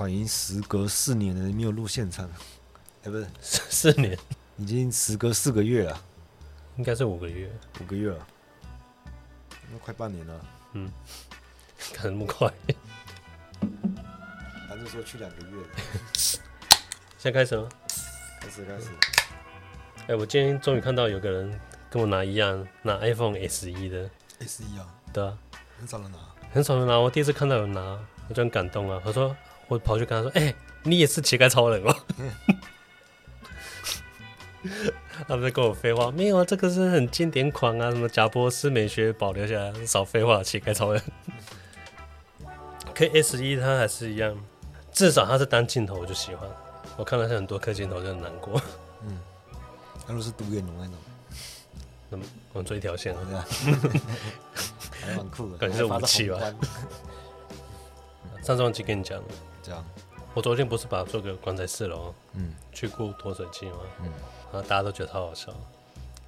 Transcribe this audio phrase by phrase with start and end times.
[0.00, 2.26] 靠，已经时隔四年了，没有录现场。
[3.04, 4.18] 哎，不是四年，
[4.56, 6.02] 已经时隔四个月了，
[6.78, 7.50] 应该是五个月，
[7.82, 8.26] 五个月了，
[9.70, 10.46] 那快半年了。
[10.72, 10.90] 嗯，
[11.92, 12.50] 看那么快，
[14.66, 15.62] 反正说去两个月。
[17.18, 17.68] 现在开始吗？
[18.40, 18.88] 开始，开始。
[19.98, 21.60] 哎、欸，我今天终于看到有个人
[21.90, 24.08] 跟我拿一样，拿 iPhone S 一的。
[24.38, 24.86] S 一啊？
[25.12, 25.36] 对啊。
[25.78, 26.18] 很少人拿。
[26.54, 27.98] 很少人拿，我第一次看到有人拿，
[28.28, 28.98] 我就很感动啊。
[29.04, 29.36] 他说，
[29.70, 31.96] 我跑去跟他说，哎、欸，你也是乞丐超人哦。
[35.26, 41.00] 他们在跟我废话，没有啊，这个是很经典款啊，什么贾伯斯美学保留下来，少废话，乞丐超人。
[42.92, 44.36] K S 一它还是一样，
[44.92, 46.46] 至少它是单镜头，我就喜欢。
[46.96, 48.60] 我看了很多颗镜头就很难过。
[49.04, 49.18] 嗯，
[50.06, 50.94] 那都是独眼龙那种。
[52.10, 53.46] 那么我们做一条线，对吧？
[55.00, 56.38] 还蛮酷的，感觉是武器吧。
[58.42, 59.24] 上次忘记跟你讲了，
[59.70, 59.84] 这样。
[60.34, 63.78] 我昨天不是把做个关在四楼，嗯，去雇脱水机吗？
[64.00, 64.06] 嗯。
[64.52, 65.54] 然后大家都觉得超好笑，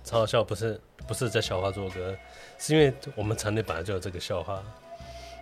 [0.05, 2.17] 超好笑不是不是在笑话做哥，
[2.59, 4.63] 是因为我们厂内本来就有这个笑话。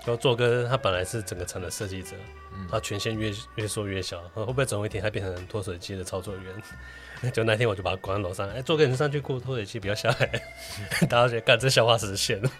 [0.00, 2.16] 然后做哥他本来是整个厂的设计者，
[2.54, 6.62] 嗯、他权限越越缩越小，会不会总有一天他变成脱水机的操作员？
[7.32, 10.42] 就那天我就把他关在楼上，哎，做哥你上去雇脱水机，不要下来。
[11.02, 12.50] 嗯、 大家觉得干这笑话实现了，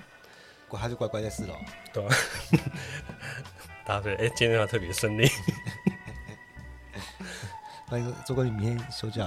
[0.71, 1.55] 他就乖乖在四楼，
[1.95, 2.15] 对吧？
[3.91, 5.29] 大家觉得哎，今天要特别顺利。
[7.91, 9.25] 那个做哥，你明天休假？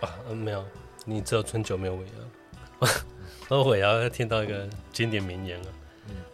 [0.00, 0.64] 啊，没有，
[1.04, 2.88] 你只有春酒没有尾牙。
[3.46, 5.68] 然后尾啊听到一个经典名言啊，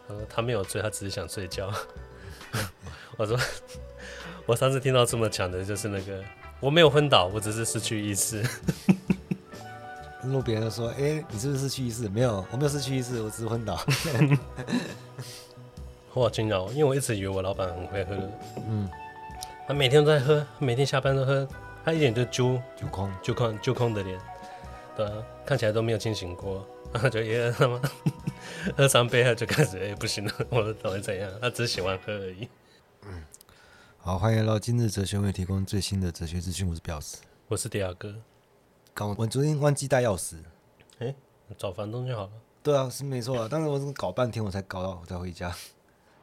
[0.07, 1.75] 他说他没有醉，他只是想睡觉。
[3.17, 3.37] 我说
[4.47, 6.23] 我上次听到这么强的，就是那个
[6.61, 8.49] 我没有昏倒，我只是失去意识。
[10.23, 12.09] 如果别人说，哎，你是不是失去意识？
[12.09, 13.81] 没有，我没有失去意识，我只是昏倒。
[16.13, 18.17] 我好惊讶，因为我一直以为我老板很会喝。
[18.69, 18.89] 嗯。
[19.67, 21.47] 他每天都在喝，每天下班都喝，
[21.85, 24.21] 他一脸就揪揪空揪空揪空的脸，
[24.97, 25.13] 对啊，
[25.47, 27.81] 看起来都没有清醒过，然 后就耶他妈
[28.77, 31.31] 喝三杯他就开始哎、欸、不行了，我到底怎样？
[31.41, 32.49] 他只是喜欢喝而已。
[33.07, 33.23] 嗯，
[33.99, 38.13] 好，欢迎来到今日哲学为提供最新的哲学资讯，我是表示，我是迪亚哥。
[38.95, 40.37] 刚我昨天忘记带钥匙，
[40.99, 41.17] 哎、欸，
[41.57, 42.31] 找房东就好了。
[42.63, 45.55] 对啊，是没错啊，但是我搞半天我才搞到我才回家。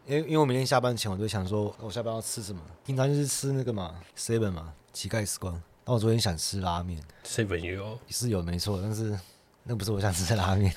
[0.06, 2.62] 因为因为我每天下班前我就想说，我下班要吃什么？
[2.86, 5.62] 平常就是吃那个嘛，seven 嘛，乞丐时光。
[5.84, 9.18] 但我昨天想吃拉面，seven 有是有没错，但是
[9.64, 10.74] 那不是我想吃的拉面。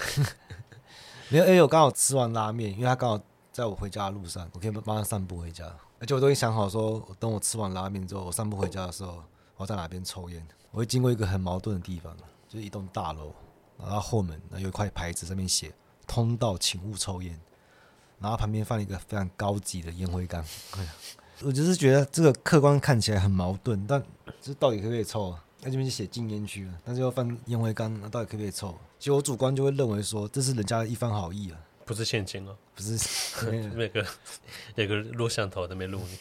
[1.28, 3.21] 没有，因为我刚好吃完拉面，因为他刚好
[3.53, 5.65] 在我回家的路上，我可以帮他散步回家。
[6.01, 9.22] 而且我都已经想好说，等我吃完拉面之后，我散步回家的时候，
[9.60, 10.43] 我要在哪边抽烟？
[10.71, 12.16] 我会经过一个很矛盾的地方，
[12.48, 13.31] 就是一栋大楼，
[13.78, 15.71] 然后后门，那有一块牌子上面写
[16.09, 17.38] “通道，请勿抽烟”。
[18.19, 20.43] 然后旁边放了一个非常高级的烟灰缸，
[21.44, 24.03] 我就是觉得这个客观看起来很矛盾，但
[24.41, 25.44] 这到底可不可以抽啊？
[25.60, 28.75] 那这边就写禁烟区了，但是又放烟灰缸，那到底可不可以抽？
[28.98, 32.97] 其实我主观就会认为说，这是人家的一番好意啊，不是现金哦，不是
[33.77, 34.06] 那个
[34.75, 36.19] 那个录像头都没录你，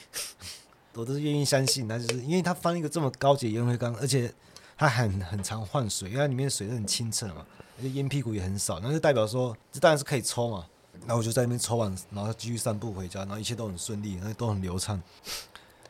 [0.94, 4.34] 我都是愿意相信，他就是因为他放一个这么高级的烟灰缸，而且
[4.78, 7.46] 他很很常换水，因为它里面的水是很清澈嘛，
[7.78, 10.66] 而且烟屁股也很少，那就代表说这当然是可以抽嘛。
[11.02, 15.02] 然后我就在那边抽完，然后继续散步回家，然后一切都很顺利，然后都很流畅。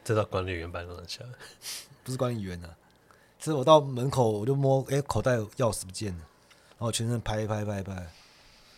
[0.04, 1.20] 这到管理员办公室，
[2.04, 2.70] 不是管理员啊，
[3.40, 6.20] 是我到门口我就摸，哎，口袋钥匙不见了，
[6.78, 8.08] 然后全身拍一拍拍一拍，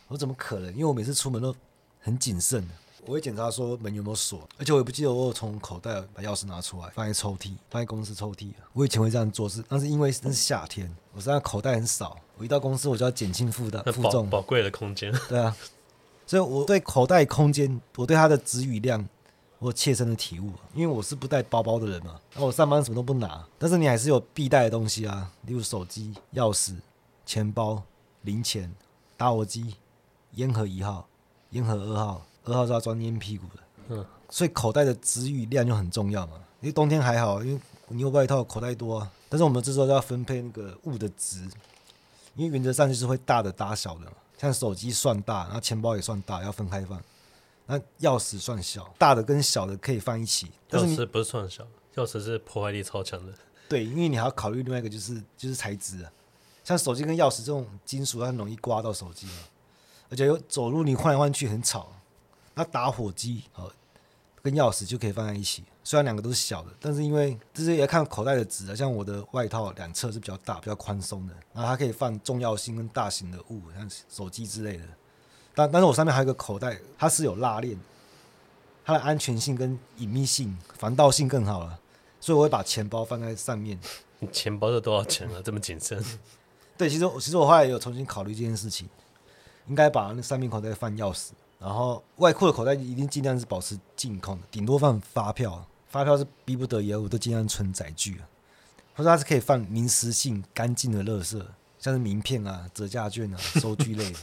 [0.08, 0.72] 我怎么可能？
[0.72, 1.54] 因为我每次出门都
[2.00, 2.66] 很谨慎，
[3.06, 8.52] 我会检查说门有没有锁，而且我也不记得我有从口袋把钥匙拿出来放在抽屉，放在公司抽屉。
[8.74, 15.12] 我以前会这样做，是但是因为那是夏天，我身上口袋很少，我一到公司我就要减轻负担负重，宝贵的空间。
[15.28, 15.56] 对啊。
[16.28, 19.06] 所以我对口袋空间，我对它的值与量，
[19.60, 20.52] 我有切身的体悟。
[20.74, 26.78] 因为我是不带包包的人嘛，那我上班什么都不拿，但是你还是有必带的东西啊，例如手机、钥匙、
[27.26, 27.84] 钱包、
[28.22, 28.74] 零钱、
[29.18, 29.76] 打火机、
[30.36, 31.06] 烟盒一号、
[31.50, 33.64] 烟盒二号，二号是要装烟屁股的。
[33.90, 36.34] 嗯，所以口袋的值与量就很重要嘛。
[36.62, 39.12] 因为冬天还好，因为你有外套，口袋多啊。
[39.28, 41.42] 但是我们这时候就要分配那个物的值，
[42.36, 44.12] 因为原则上就是会大的搭小的嘛。
[44.38, 47.02] 像手机算大，然后钱包也算大，要分开放。
[47.68, 50.52] 那钥匙算小，大的跟小的可以放一起。
[50.72, 51.64] 钥匙不是算小，
[51.96, 53.34] 钥匙是破坏力超强的。
[53.70, 56.12] 对，因为你还要考虑另外一个，就是就是材质啊。
[56.64, 59.34] 像手机跟钥匙这种金属，它很容易刮到手机嘛。
[60.10, 61.92] 而且有走路你换来换去很吵。
[62.54, 63.72] 那打火机好。
[64.44, 68.76] 跟钥匙就可以放在一起，虽然两个都是小的，但是因为这是也要看口袋的值啊。
[68.76, 74.84] 像我的外套两侧是比较大、比较宽松的，然后它可以放重要性跟大型的物，像手机之类的。
[75.54, 77.80] 但但是我上面还有一个口袋，它是有拉链，
[78.84, 81.80] 它的安全性跟隐秘性、防盗性更好了，
[82.20, 83.80] 所以我会把钱包放在上面。
[84.18, 85.40] 你 钱包是多少钱啊？
[85.46, 86.04] 这么谨慎？
[86.76, 88.90] 对，其实其实我后来有重新考虑这件事情，
[89.68, 91.30] 应该把那上面口袋放钥匙，
[91.62, 98.28] 然后外裤的口袋一定尽量是保持净空的，顶多放发票，发票是逼不得已，我都尽量存载具啊，
[98.96, 101.40] 或者它是可以放临时性干净的垃圾，
[101.78, 104.20] 像是名片啊、折价券啊、 收据类的。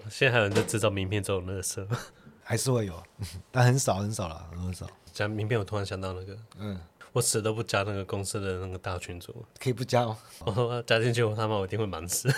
[0.10, 1.86] 现在还有人在制造名片这种垃圾？
[2.42, 3.02] 还是会有，
[3.50, 4.88] 但很少很少了，很少。
[5.12, 6.80] 讲名片，我突然想到那个，嗯。
[7.12, 10.18] 我死都不加那个公司的那个大群组，可以不加吗？
[10.44, 12.28] 我说加进去，我他妈我一定会忙死。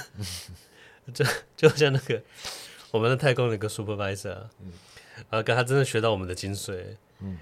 [1.15, 1.25] 就
[1.57, 2.23] 就像那个
[2.91, 4.73] 我们的太空那个 supervisor，嗯，
[5.31, 6.85] 然后跟他真的学到我们的精髓，
[7.21, 7.39] 嗯，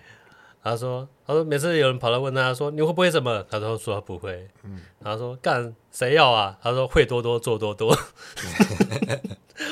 [0.62, 6.58] 他说他说每次有人跑来问他说你会不会什么，他都说他不会，嗯，他说干谁要啊？
[6.62, 7.88] 他说会多多做多多，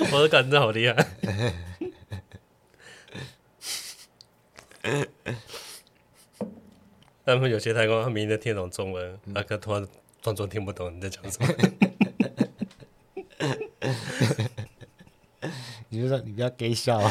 [0.00, 0.94] 我说干真的好厉害。
[7.24, 9.86] 他们有些太空，他明明听得懂中文，那个突然
[10.20, 11.48] 装作听不懂你在讲什么。
[15.88, 17.00] 你就说你不要给笑。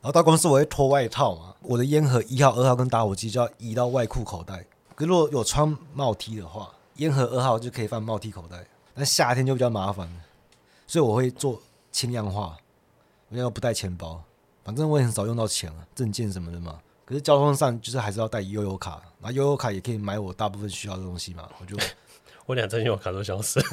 [0.00, 4.64] 然后到公司我会脱外套嘛，我的烟盒一号、二号跟打火机就要移到外裤口袋。
[4.94, 8.64] 可如果有穿帽 T 的话，烟盒二号就可以放帽 T 口袋。
[8.94, 10.08] 但夏天就比较麻烦，
[10.86, 11.60] 所以我会做
[11.92, 12.56] 轻量化，
[13.28, 14.22] 我要不带钱包。
[14.64, 16.80] 反正我也很少用到钱啊，证件什么的嘛。
[17.08, 21.48] 可是交通上就是还是要带悠游卡，然后悠游卡也可以买我大部分需要的东西嘛。
[21.58, 21.74] 我就
[22.44, 23.64] 我两张悠游卡都消失了，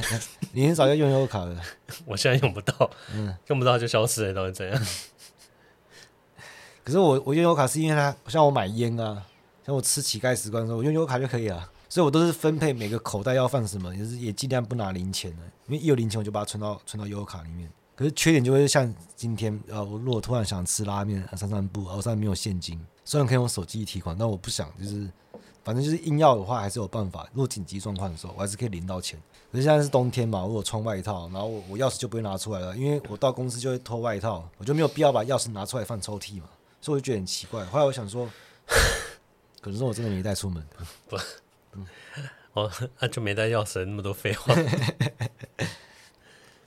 [0.52, 1.56] 你很少要用悠游卡的。
[2.04, 4.86] 我现在用不到，嗯，用不到就消失了，到底怎样？
[6.84, 9.24] 可是我我用悠游卡是因为它像我买烟啊，
[9.64, 11.66] 像我吃乞丐时光的时候，我用悠游卡就可以了。
[11.88, 17.70] 所以我都是分配每个口袋要放什么，也是也尽量不拿零钱的，因为一有零钱我就把它存到存到悠游卡里面。
[18.02, 25.08] 可是缺点就会像今天，呃，我如果突然想吃拉面，散散步，我上面没有现金，虽然可以用手机提款，但我不想，就是
[25.62, 27.28] 反正就是硬要的话，还是有办法。
[27.32, 29.16] 如果紧急状况的时候，我还是可以领到钱。
[29.52, 36.48] 可是现在是冬天嘛，我有穿外套，然后我我钥匙就不会拿出来了，因为我到公司就会脱外套，我就没有必要把钥匙拿出来放抽屉嘛，
[36.80, 37.64] 所以我就觉得很奇怪。
[37.66, 38.28] 后来我想说，
[39.62, 40.60] 可能是我真的没带出门，
[41.08, 41.16] 不，
[41.74, 41.86] 嗯，
[42.54, 44.52] 哦，那就没带钥匙，那么多废话。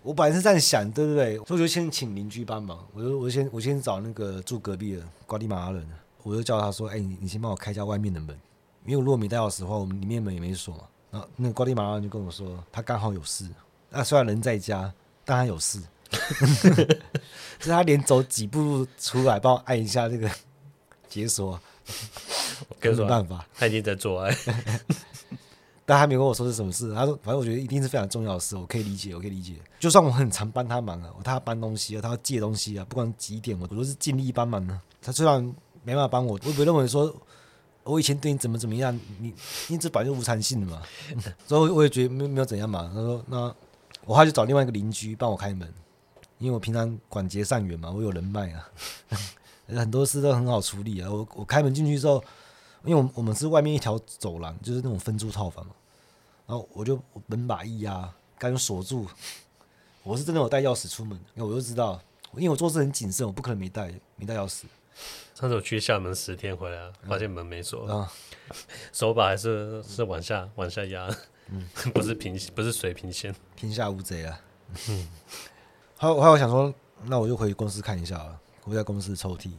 [0.05, 1.35] 我本来是这样想，对不对？
[1.37, 2.77] 所以我就先请邻居帮忙。
[2.93, 5.83] 我就我先我先找那个住隔壁的瓜地马拉人，
[6.21, 8.39] 我就叫他说：“哎、欸，你你先帮我开一下外面的门，
[8.85, 13.49] 因为我如果没带钥匙的话，我们里面门也没锁嘛。”然后那个瓜地马拉人就跟我说，他刚好有事。
[13.89, 14.93] 那虽然人在家，
[15.23, 15.81] 但他有事，
[17.57, 20.29] 就是他连走几步路出来帮我按一下这个
[21.09, 21.59] 解锁，
[22.79, 24.35] 没办法，他已经在做爱。
[25.87, 29.53] 但他没跟我说是什么事，他说反正我觉得一定是非常重要的事，我可以理解，我可以理解。
[29.79, 34.79] 就算我很常帮他忙啊，他要搬东西啊，他要借东西啊，不管几点，我都是尽力帮忙的。
[34.99, 35.39] 他虽然
[35.83, 37.15] 没办法帮我，我也不认为说
[37.83, 39.31] 我以前对你怎么怎么样，你
[39.67, 40.81] 你这本来就无偿性的嘛。
[41.45, 42.89] 所以我也觉得没没有怎样嘛。
[42.91, 43.55] 他说那
[44.05, 45.71] 我后来就找另外一个邻居帮我开门，
[46.39, 48.67] 因为我平常广结善缘嘛，我有人脉啊，
[49.69, 51.11] 很多事都很好处理啊。
[51.11, 52.23] 我我开门进去之后。
[52.85, 55.73] 因为我我们是外面一条走廊，就是那种分租套房嘛，
[56.47, 59.07] 然后我就门把一压，赶紧锁住。
[60.03, 61.99] 我是真的有带钥匙出门，因为我就知道，
[62.35, 64.63] 因为我做事很谨慎，我不可能没带没带钥匙。
[65.33, 68.07] 上次我去厦门十天回来，发现门没锁，嗯、
[68.93, 71.09] 手把还是是往下往下压，
[71.49, 74.39] 嗯， 不是平不是水平线，天下无贼啊。
[74.87, 75.07] 嗯，
[75.97, 76.73] 后后来我想说，
[77.05, 79.51] 那我就回公司看一下啊，我在公司抽屉，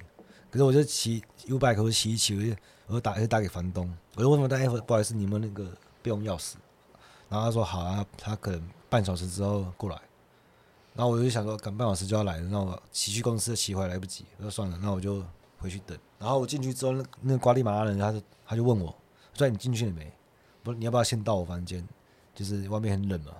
[0.56, 2.56] 可是我就骑 U-bike 我骑一骑，我就。
[2.88, 5.64] 我就打，就打给房东，我就问他，哎，不好意思，你们那个
[6.02, 6.54] 备用钥匙？
[7.28, 10.00] 然后他说好啊，他可能半小时之后过来。
[10.94, 15.20] 然后我就想说，赶半小时就要来了，那我骑去公司骑回来来不及，我说算了，那我就
[15.58, 15.98] 回去等。
[16.20, 18.96] 然后我进去之后，那那个瓜地马拉人，他就他就问我，
[19.34, 20.12] 说你进去了没？
[20.62, 21.84] 不，你要不要先到我房间？
[22.36, 23.32] 就是外面很冷嘛。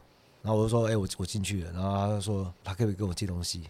[0.47, 1.73] 然后我就说，哎，我我进去了。
[1.73, 3.69] 然后他就说，他可不可以跟我借东西？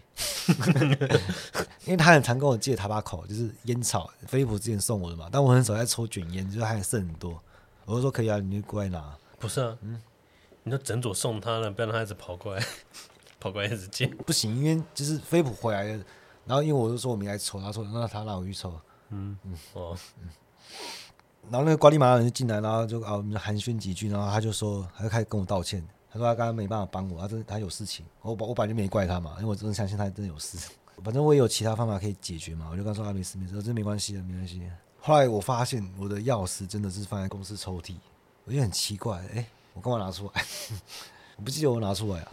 [1.85, 5.27] 因为他很常跟我借塔巴口，就是烟草，飞利浦之前送我的嘛。
[5.31, 7.41] 但我很少在抽卷烟，就是还剩很多。
[7.85, 9.17] 我就说可以啊，你就过来拿。
[9.39, 9.99] 不是啊，嗯，
[10.61, 12.63] 你就整组送他了，不要让他一直跑过来，
[13.39, 14.05] 跑过来一直借。
[14.05, 16.03] 不行，因为就是飞利浦回来了，
[16.45, 18.71] 然后因为我就说我没来抽，他说那他让我去抽。
[19.09, 20.29] 嗯嗯哦嗯。
[21.49, 25.83] 然后那个瓜地马拉人就进来，然后就啊我们寒暄几句，然后他就说，他就开始跟我道歉。
[26.17, 28.03] 他说他刚刚没办法帮我，他真他有事情。
[28.21, 30.57] 我我本来就没怪他嘛，因为我真的相信他真的有事。
[31.03, 34.61] 反正我也有其他方法可以解决嘛，我就跟他说啊，没事没事，这没关系的，没关系。
[34.99, 37.93] 后来我发现我的钥匙真的是放在公司抽屉，
[38.45, 40.43] 我就很奇怪，哎、我干嘛拿出来？
[41.37, 42.31] 我不记得我拿出来啊。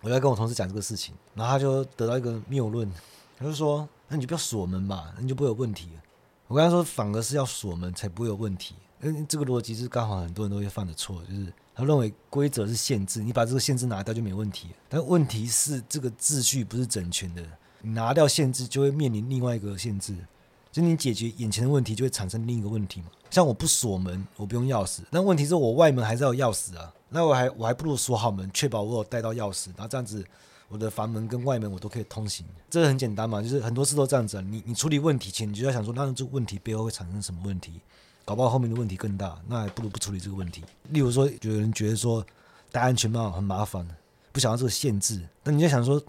[0.00, 2.90] 我在跟我同事讲这个事情，然后他就得到一个谬论，
[3.38, 5.90] 他就说：“那你就不要锁门嘛，那你就不会有问题。”
[6.48, 14.68] 我跟他说：“反而是要锁门才不会有问题。”嗯，这个逻辑是刚好很多人都会犯的错，就是他认为规则是限制，你把这个限制拿掉就没问题。
[14.88, 17.42] 但问题是这个秩序不是整全的，
[17.82, 20.14] 拿掉限制就会面临另外一个限制，
[20.70, 23.06] 就你解决眼前的问题就会产生另一个问题嘛。
[23.30, 26.92] 像我不锁门，我不用钥匙，但问题是我外门还是要钥匙啊。
[27.08, 30.24] 那我还我还不如锁好门，确保我有带到钥匙，然后这样子
[30.68, 32.44] 我的房门跟外门我都可以通行。
[32.68, 34.44] 这个很简单嘛，就是很多事都这样子啊。
[34.46, 37.80] 你你处理问题前，你就要想说，那这个问题背后会产生什么问题？
[38.30, 40.62] 搞不好后面的问题更大，那还不如不处理这个问题。
[40.90, 42.24] 例如说，有人觉得说
[42.70, 43.84] 戴安全帽很麻烦，
[44.30, 46.00] 不想要这个限制，那你就想说，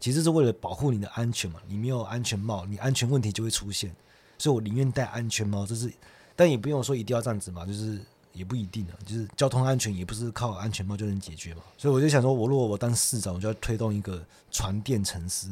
[0.00, 1.60] 其实是为了保护你的安全嘛。
[1.68, 3.94] 你没有安全帽，你安全问题就会出现。
[4.36, 5.92] 所以我宁愿戴安全帽，这是，
[6.34, 8.00] 但也不用说一定要这样子嘛，就是
[8.32, 8.98] 也不一定啊。
[9.06, 11.62] 就是交通安全也不是靠安全帽就能解决嘛。
[11.78, 14.20] 所以我就想说，我如果我当市长，我就要推动一个
[14.50, 15.46] 传电城市。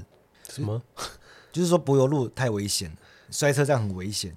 [0.49, 0.83] 什么？
[1.53, 2.91] 就是说柏油路太危险，
[3.31, 4.37] 摔车这样很危险。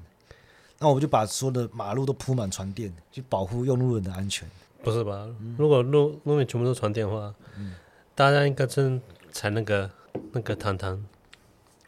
[0.86, 4.48] 那我们就把所有的马路都铺满床垫，去保护用路人的安全。
[4.84, 5.26] 不是吧？
[5.40, 7.74] 嗯、如果路路面全部都床垫的话，嗯、
[8.14, 9.02] 大家应该真
[9.32, 9.90] 踩那个
[10.32, 11.04] 那个弹弹，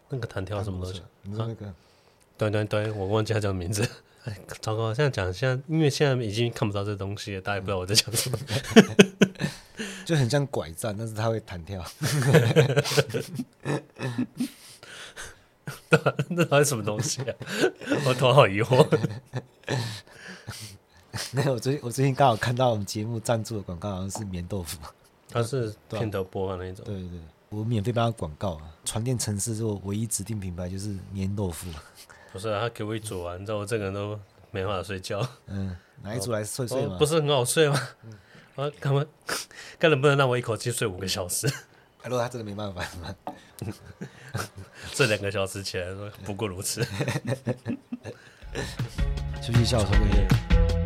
[0.10, 1.04] 那个弹跳什么东西？
[1.22, 1.72] 你说那个？
[2.39, 3.88] 对对对，我忘记他叫名字。
[4.25, 4.92] 哎，糟糕！
[4.92, 8.38] 现在讲，现在因为现在已经看不到这东西了，大家也不知道我在讲什么。
[10.06, 11.86] 就很像拐杖，但是它会弹跳。
[16.29, 17.34] 那到底什么东西啊？
[18.06, 18.86] 我头好疑惑。
[21.34, 24.77] 没有，我最近我最近刚好看到我们节目赞助的广告，好像是棉豆腐。
[25.29, 26.86] 它是片头播放那种。
[26.86, 28.72] 对对对，我免费帮他广告啊。
[28.86, 31.70] 床垫城市就唯一指定品牌就是棉豆腐。
[32.32, 34.17] 不是、啊，他给我一组完，你知道我这个人都
[34.51, 35.27] 没办法睡觉。
[35.48, 36.98] 嗯，拿一组来睡睡吗？
[37.00, 37.79] 不是很好睡吗？
[38.56, 39.03] 嗯、啊，干嘛？
[39.79, 41.48] 干能不能让我一口气睡五个小时？
[42.03, 43.15] 如果他真的没办法吗？
[44.93, 46.86] 这两个小时前不过如此。
[49.41, 50.27] 休息一下，我说个。
[50.69, 50.76] 今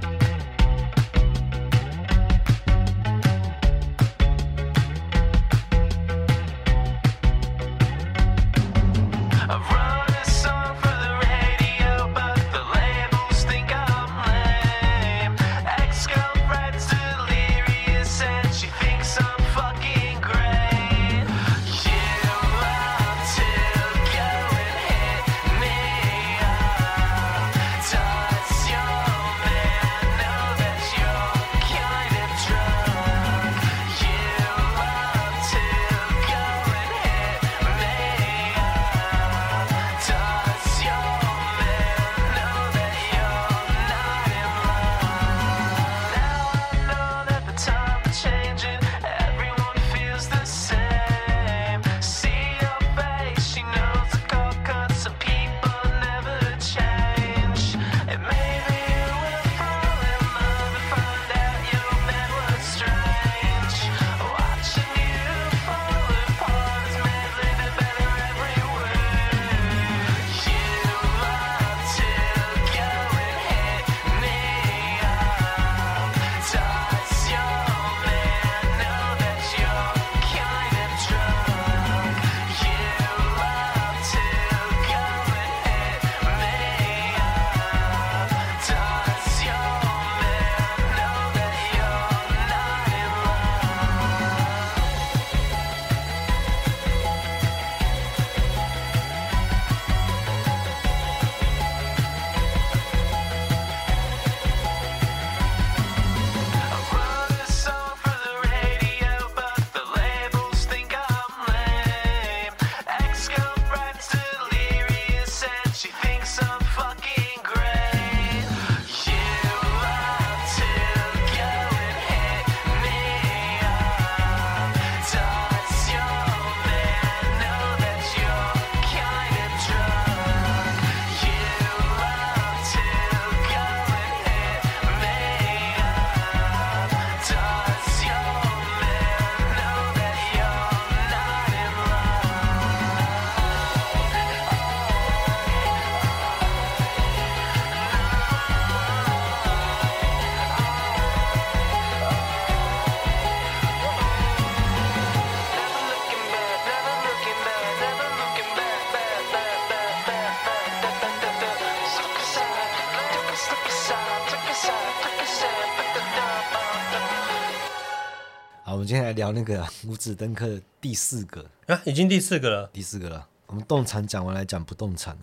[169.31, 173.27] 聊那个五指登科的第四个啊，已经第四个了，第四个了。
[173.47, 175.17] 我们动产讲完来讲不动产，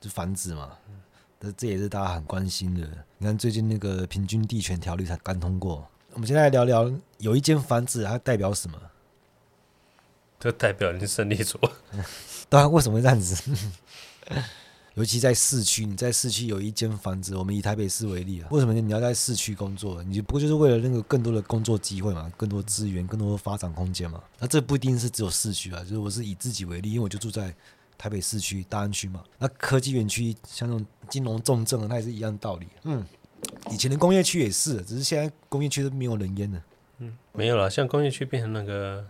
[0.00, 0.78] 就房子嘛。
[1.40, 2.86] 这这也是大家很关心的。
[3.18, 8.78] 你看最近那个平均地权条例才刚通过，我们现在来聊聊有一间房子它代表什么？
[10.38, 11.58] 这代表你胜利组。
[12.48, 13.52] 对啊，为什么会这样子？
[15.00, 20.02] 尤其在市区，你在市区有一间房子，我们以台北市为例啊，为什么你要在市区工作？
[20.02, 24.22] 你不过就是为了那个更多的工作机会嘛，更多资源，更多的发展空间嘛。
[24.38, 27.54] 那这不一定是只有市区啊，就是我是以自己为例，因为我就住在
[27.96, 29.24] 台北市区大安区嘛。
[29.38, 32.66] 那科技园区像那种金融重镇，那也是一样的道理。
[32.84, 33.02] 嗯，
[33.70, 36.62] 以前的工业区也是，只是现在工业区都没有人烟了。
[36.98, 39.02] 嗯，没有了，像工业区变成那个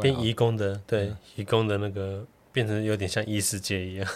[0.00, 4.08] 变移工的，对，移工的那个变成有点像异世界一样。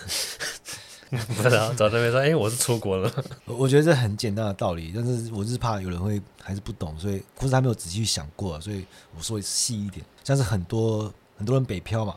[1.36, 3.12] 不知道，找这边说，哎、欸，我是出国了。
[3.46, 8.86] 我觉得这很简单的道理，但是我是怕有人会还是不懂，所以或是他没有仔细去想过，所以
[9.16, 10.06] 我说细一点。
[10.22, 12.16] 像是很多很多人北漂嘛，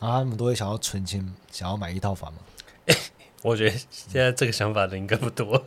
[0.00, 2.40] 然后他们都会想要存钱，想要买一套房嘛。
[2.86, 2.96] 欸、
[3.42, 5.64] 我觉得现在这个想法的应该不多，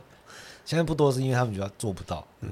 [0.66, 2.26] 现在不多是因为他们觉得做不到。
[2.42, 2.50] 对，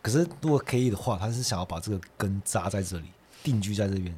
[0.00, 3.06] 可是如果可以的话，他是想要把这个根扎在这里，
[3.42, 4.14] 定居在这边。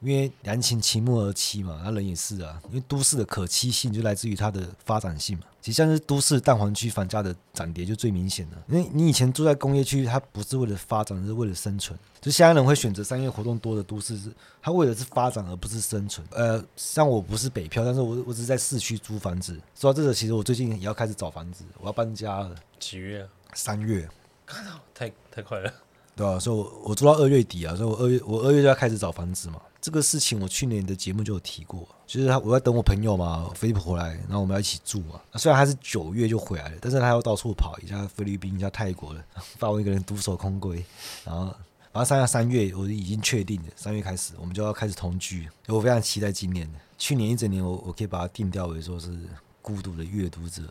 [0.00, 2.60] 因为良禽其木而栖嘛，那人也是啊。
[2.68, 5.44] 因为都市的可期性就来自于它的发展性嘛。
[5.60, 8.56] 其实像是都市蛋黄区房价的涨跌就最明显了。
[8.68, 11.98] 因为你以前住在工业区，它不是为了发展，是为了生存。
[12.18, 16.26] 就现在人会选择商业活动多的都市，是它为的是发展，而不是生存。
[16.30, 19.60] 呃，像我不是北漂，但是我我只是在市区租房子。
[19.78, 22.54] 说到这个，其实我最近也要开始找房子，我要搬家了。
[22.78, 23.28] 几月啊？
[23.52, 24.08] 三月。
[24.46, 25.70] 看到太太快了。
[26.16, 29.60] 对啊，所以我我租到二月底啊，所以我二月我二月就要开始找房子嘛。
[29.80, 35.20] 这个事情我去年的节目就有提过，就是他我在等我朋友嘛，菲利普回来，然后我们要一起住嘛。
[35.34, 39.24] 虽然他是九月就回来了，但是他要到处跑，一下菲律宾，一下泰国了，
[39.58, 40.82] 把我一个人独守空闺。
[41.24, 41.44] 然后，
[41.92, 45.48] 然后三月三月我已经确定了，三月开始我们就要开始同居。
[45.68, 49.18] 我非常期待今年的，去年一整年我我可以把它定调为说是
[49.62, 50.62] 孤独的阅读者。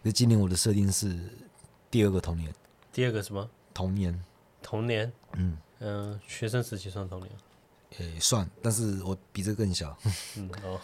[0.00, 1.18] 那今年我的设定是
[1.90, 2.50] 第二个童年，
[2.92, 3.46] 第二个什么？
[3.74, 4.18] 童年。
[4.62, 7.30] 童年，嗯嗯、呃，学生时期算童年，
[7.96, 9.96] 诶、欸，算，但是我比这个更小，
[10.36, 10.78] 嗯哦，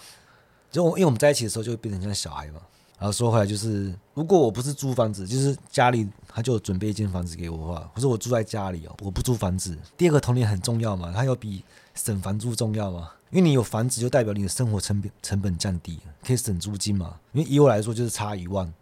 [0.71, 2.61] 就因为我们在一起的时候就会变成像小孩嘛。
[2.99, 11.63] 然后说回来就是，如果我不是租房子，就是家里他就准备一间房子给我的话，或者我住在家里哦，我不租房子，第二个童年很重要嘛，它要比
[11.95, 17.19] 省房租重要嘛，因为你有房子就代表你的生活成本成本降低，可以省租金嘛。
[17.33, 18.73] 因为以我来说就是差一万，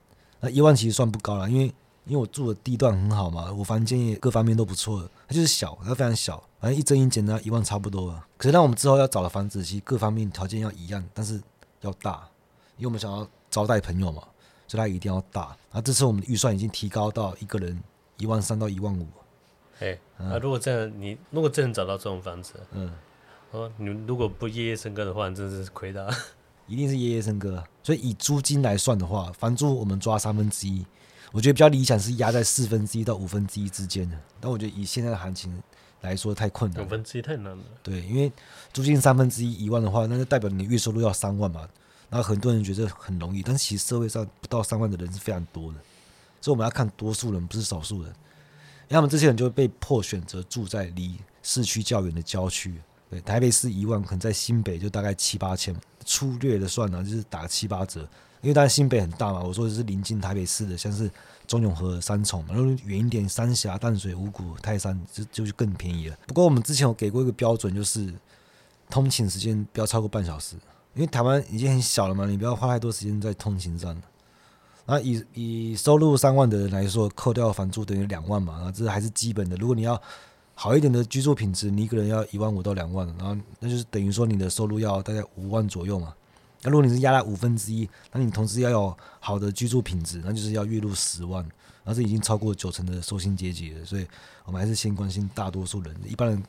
[0.40, 1.72] 那一万其实算不高了，因为。
[2.04, 8.25] 因为我住的地段很好嘛，我房间也各方面都不错，它就是小，它非常小，反正一增一减呢，一万差不多了。
[8.37, 11.42] 可是那我们之后要找的房子，其实各方面条件要一样，但是
[11.81, 12.29] 要大，
[12.77, 14.22] 因为我们想要招待朋友嘛，
[14.68, 15.48] 所以它一定要大。
[15.72, 17.83] 然后这次我们的预算已经提高到一个人
[18.16, 19.09] 一万三到一万五。
[19.81, 22.92] 哎，啊，如果这样，你如果真的找到这种房子，嗯，
[23.51, 26.07] 哦，你如果不夜夜笙歌的话，你真的是亏大。
[26.68, 27.64] 一定是夜夜笙歌。
[27.83, 30.87] 所以以租金来算的话，房租我们抓三分之一。
[31.33, 35.61] 我觉得比较理想是压在四分之一到五分之一之间的，但我觉得以现在的行情
[36.02, 36.84] 来说太困难。
[36.84, 37.64] 五分之一太难了。
[37.82, 38.30] 对，因为
[38.72, 41.68] 租金三分之一一万的话，那就代表你月收入要三万嘛。
[42.10, 45.78] 然后很多人觉得很容易，但是其实社会上不到三万的人是非常多的，
[46.42, 48.10] 所以我们要看多数人，不是少数人。
[48.10, 52.74] 因为他们这些人就会被迫选择住在离市区较远的郊区。
[53.12, 58.01] 对，台北市一万，可能在新北就大概七八千，粗略的算呢、就是打七八折。
[58.40, 61.11] 因为当然新北很大嘛，我说的是临近台北市的，像是
[61.46, 66.16] 中永和、三重，然后远一点，三峡、淡水、五股、泰山就就是更便宜了。
[66.27, 68.11] 不过我们之前有给过一个标准，就是
[68.88, 70.57] 通勤时间不要超过半小时，
[70.94, 73.94] 因为台湾已经很小了嘛，你不要花太多时间在通勤上。
[74.87, 79.55] 那以以收入三万的人来说，扣掉房租等于两万嘛，这还是基本的。
[79.57, 80.01] 如果你要
[80.54, 86.14] 好一点的居住品质，你一个人要一万五到两万，然后那就是等于说你的收入要大概五万左右嘛。
[86.62, 91.44] 那如果你是压在五分之一，那你同时要有好的居住品质，那就是要月入十万，
[91.82, 93.84] 那是已经超过九成的收薪阶级了。
[93.84, 94.06] 所以
[94.44, 96.42] 我们还是先关心大多数人，一般人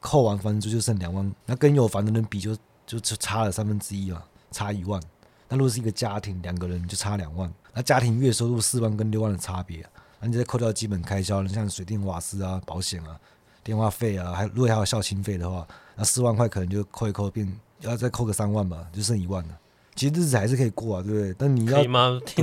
[0.00, 2.54] 扣完房租就剩两万，那跟有房的人比就
[2.86, 5.00] 就就差了三分之一嘛，差一万。
[5.48, 9.88] 那如果是一个家庭，两个人就差两万，那家庭月收入四万跟六万的差别，
[10.20, 13.18] 那你再扣掉基本开销，像水电瓦斯啊、保险啊、
[13.66, 17.52] 电话费啊，还如果还有孝亲费的话，那四万块可能就扣一扣变。
[17.80, 19.58] 要再扣个三万吧，就剩一万了。
[19.96, 21.34] 其实日子还是可以过啊，对不对？
[21.36, 21.82] 但你要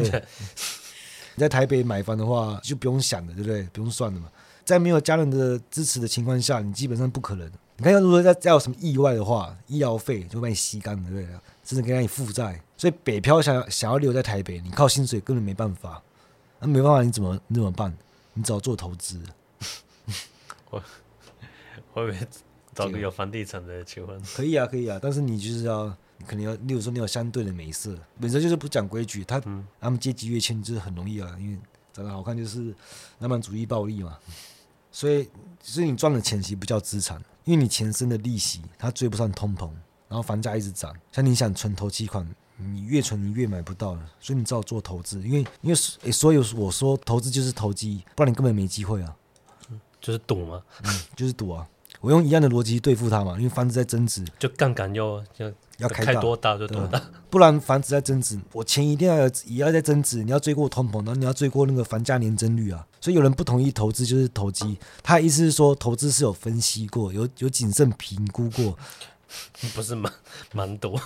[1.35, 3.63] 你在台北买房的话，就不用想了，对不对？
[3.71, 4.27] 不用算了嘛。
[4.65, 7.49] 在没有家人的支持的情况下，你基本上不可能。
[7.77, 11.39] 你看，要如果再再有什么意外的话，医疗费就把你吸干了，对不对？
[11.63, 12.61] 甚至给你负债。
[12.77, 16.01] 所以北漂想想要留在台北，你靠薪水根本没办法。
[16.59, 17.91] 那没办法，你怎么你怎么办？
[18.35, 19.19] 你只好做投资。
[20.69, 20.81] 我
[21.93, 22.27] 会不会
[22.73, 24.21] 找个有房地产的结婚？
[24.35, 25.85] 可以啊，可以啊，但是你就是要，
[26.17, 31.57] 你肯定要，例如说你有相对的美色，本身就是不讲规矩，他、嗯、他们阶级越迁就是很容易啊，因为
[31.91, 32.73] 长得好看就是
[33.19, 34.17] 浪漫主义暴力嘛，
[34.91, 35.29] 所以
[35.61, 39.69] 所以你赚的钱其实不叫资产，因为你钱生的利息它追不上通膨，
[40.07, 42.27] 然后房价一直涨，像你想存投期款。
[42.55, 49.17] 你越存你越买不到了，所以你只好做投资，因为因为诶，所以我说投资就是投机，不然你根本没机会啊，
[50.03, 51.65] 就是赌嘛，嗯，就是赌啊。
[52.01, 62.85] 我用一样的逻辑对付他嘛，因为房子在增值，就杠杆要要要开开多大就多大，不然房子在增值，我钱一定要也要在增值，你要追过通膨，然后你要追过那个房价年增率啊。
[62.99, 68.77] 所以有人不同意投资就是投机，他的意思是说投资是有分析过，有有谨慎评估过，
[69.73, 70.11] 不是蛮
[70.51, 70.99] 蛮多。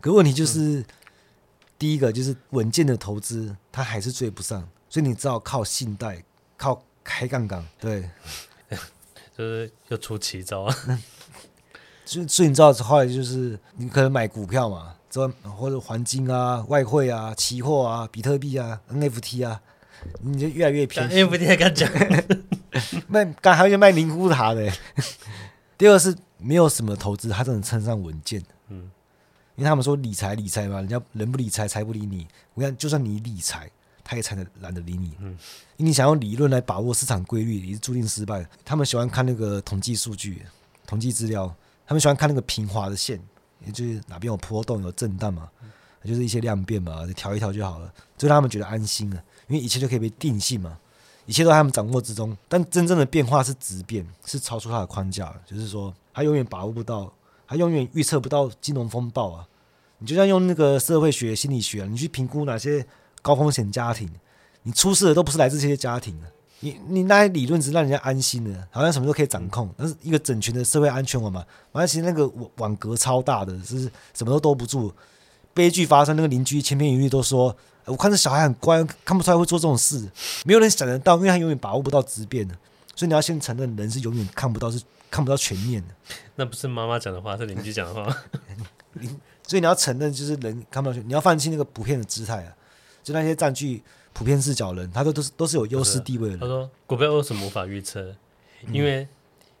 [0.00, 0.84] 可问题就是，嗯、
[1.78, 6.24] 第一个就是稳健的投资，它还是追不上，所以你只好靠信贷，
[6.56, 8.10] 靠开杠杆，对，
[9.36, 10.74] 就是又出奇招啊。
[12.06, 19.60] 所以，所以你知道后来就是你可能买股票嘛，这或者黄金啊、外汇啊、期货啊、比特币啊、NFT 啊，
[20.20, 21.08] 你就越来越偏。
[21.08, 21.90] NFT 还敢讲？
[23.08, 24.70] 卖刚还有卖宁古塔的。
[25.78, 28.42] 第二是没有什么投资，它真的称上稳健。
[28.68, 28.90] 嗯。
[29.56, 32.26] 因为他们说理财理财嘛，人家人不理财，财不理你。
[32.54, 33.70] 我讲，就算你理财，
[34.04, 35.16] 他也才能懒得理你。
[35.18, 35.30] 嗯，
[35.78, 38.48] 因为你想用理论来把握市场规律，你是注定失败的。
[38.64, 40.42] 他们喜欢看那个统计数据、
[40.86, 41.52] 统计资料，
[41.86, 43.18] 他们喜欢看那个平滑的线，
[43.64, 45.48] 也就是哪边有波动、有震荡嘛，
[46.04, 49.16] 就是一些量变嘛，就调一调就好了，就让他们觉得安心了。
[49.48, 50.78] 因为一切都可以被定性嘛，
[51.26, 52.36] 一切都在他们掌握之中。
[52.48, 57.12] 但真正的变化是质变，是超出他的框架，就是说他永远把握不到。
[57.46, 59.46] 他永远预测不到金融风暴啊！
[59.98, 62.84] 你就像用那个社会学、心理学啊，你去评估哪些
[63.24, 64.06] 高风险家庭，
[64.64, 66.26] 你出事的都不是来自这些家庭的。
[66.60, 74.92] 你你那些理论只让人家安心的，好像什么都可以掌控，但是一个整群的社会安全网嘛，反正其实那个网网格超大的，就是什么都兜不住。
[75.54, 77.56] 悲剧发生，那个邻居千篇一律都说
[77.86, 80.06] ：“我看这小孩很乖，看不出来会做这种事。”
[80.44, 82.54] 没有人想得到，因为他永远把握不到质变的。
[82.96, 85.94] 所以你要先承认，人是永远看不到，是看不到全面的。
[86.36, 88.04] 那不是妈妈讲的话，是邻居讲的话。
[89.46, 92.56] 所以你要承认，就是人看不到全，你要放弃那个普遍的姿态啊。
[93.04, 93.80] 就那些占据
[94.12, 96.38] 普遍视角的人，他都都是都是有优势地位的。
[96.38, 98.16] 他说，股票为什么无法预测？
[98.72, 99.06] 因为因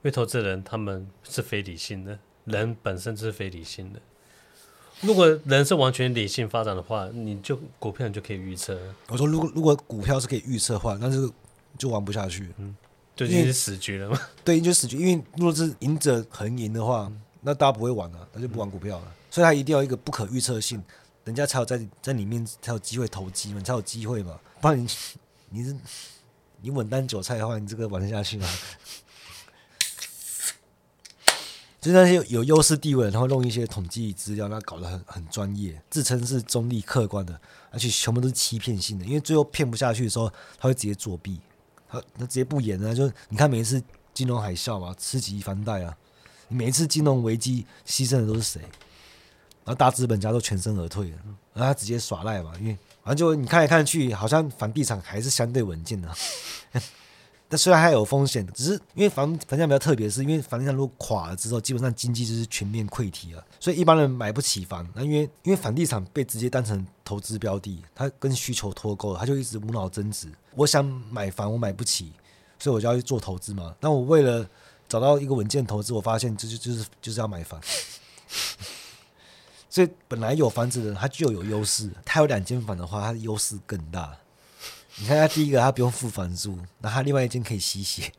[0.02, 4.00] 为投资人他们是非理性的，人本身就是非理性的。
[5.02, 8.76] 如果人是完全理性发展的话，你就股票你就可以预测。
[9.08, 11.30] 我说，如果如果股票是可以预测的话，那是
[11.78, 12.52] 就玩不下去。
[12.56, 12.74] 嗯。
[13.16, 14.20] 就已经是死局了嘛？
[14.42, 14.96] 对，就死局。
[14.96, 17.08] 因为如果是赢者恒赢的话，
[17.42, 19.04] 那大家不会玩了，那就不玩股票了。
[19.30, 20.82] 所以他一定要一个不可预测性，
[21.24, 24.38] 人家才有在在里面才有机会投机嘛，才有机会嘛。
[24.60, 24.88] 不然你
[25.50, 25.76] 你是
[26.60, 28.48] 你稳当韭菜的话，你这个玩得下去吗？
[31.80, 37.38] 就那些有优势地位，然后弄一些统计资料，那搞得很很专业，自称是中立客观的，
[37.70, 39.04] 而且全部都是欺骗性的。
[39.04, 41.40] 因为最后骗不下去的时候，他会直接作弊。
[42.16, 43.80] 那直接不演了，就你看每一次
[44.12, 45.96] 金融海啸嘛，次级房贷啊，
[46.48, 48.62] 每一次金融危机牺牲的都是谁？
[49.64, 51.16] 然后大资本家都全身而退了，
[51.54, 56.08] 然后他直接耍赖嘛，因为反正就你看来看去，好像房地产还是相对稳健的。
[57.46, 64.88] 但虽然还有风险，只是因为房房价比较特别，是因为房地产如果垮了之后，基本上经济就是全面溃堤了，所以一般人买不起房。
[64.94, 70.28] 那因为因为房地产被直接当成投资标的，它跟需求脱钩了，它就一直无脑增值。
[70.54, 72.12] 我想买房，我买不起，
[72.58, 73.74] 所以我就要去做投资嘛。
[73.78, 74.48] 那我为了
[74.88, 77.60] 找到一个稳健投资，我发现就就就是就是要买房。
[79.74, 81.90] 所以本来有房子的人，他就有优势。
[82.04, 84.16] 他有两间房的话，他的优势更大。
[84.94, 88.12] 你看他第一个，他不用付房租，那他另外一间可以吸血，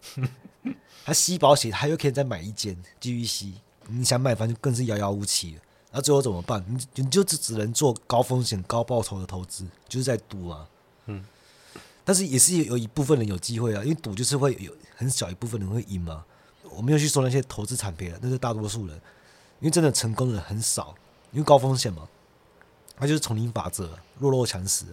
[1.05, 3.53] 他吸保险，他又可以再买一间继续吸。
[3.87, 5.61] 你想买房就更是遥遥无期了。
[5.93, 6.61] 那最后怎么办？
[6.67, 10.67] 你你就只只能做高风险高报酬的投资，就是在赌啊。
[11.05, 11.25] 嗯。
[12.03, 16.25] 但是也是有一部分人有机会啊，因为赌就是会有很小一部分人会赢嘛。
[16.63, 18.97] 我没有去说那些投资产赔了，那是大多数人，
[19.61, 20.93] 因为真的成功的很少，
[21.35, 22.07] 因为高风险嘛。
[22.97, 24.87] 他就是丛林法则，弱肉强食，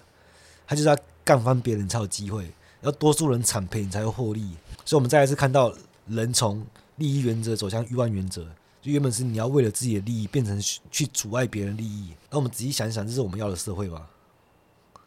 [0.67, 0.97] 他就是要。
[1.25, 4.41] 干翻别人才有机会，要多数人惨赔你才会获利。
[4.85, 5.73] 所以，我们再一次看到
[6.09, 8.45] 人从利益原则走向欲望原则，
[8.83, 12.13] 就原本是你要为了自己的利益，变成去阻碍别人利益。
[12.29, 14.05] 那我们仔细想一想，这是我们要的社会吗？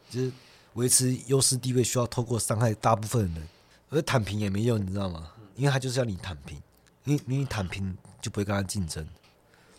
[0.08, 0.32] 就是
[0.72, 3.48] 维持优势地位需要透过伤害大部分的人，
[3.90, 5.30] 而躺平也没用，你知道吗？
[5.54, 6.58] 因为他就是要你躺平，
[7.04, 9.06] 因为你躺平就不会跟他竞争，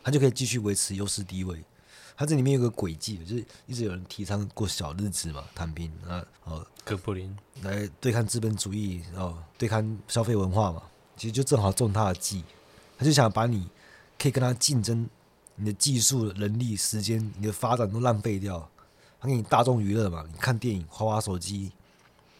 [0.08, 1.62] 他就可以继续维持优势地位。
[2.16, 10.82] 他这里面有个轨迹，就是一直有人提倡过小日子嘛，躺平啊，哦，哥布林来对抗资本主义哦，对抗消费文化嘛，
[11.18, 12.42] 其实就正好中他的计，
[12.98, 13.70] 他就想把你
[14.18, 15.10] 可以跟他竞争，
[15.56, 18.70] 你的技术、人力、时间、你的发展都浪费掉。
[19.20, 21.74] 他给你大众娱乐嘛，你看电影、花花手机，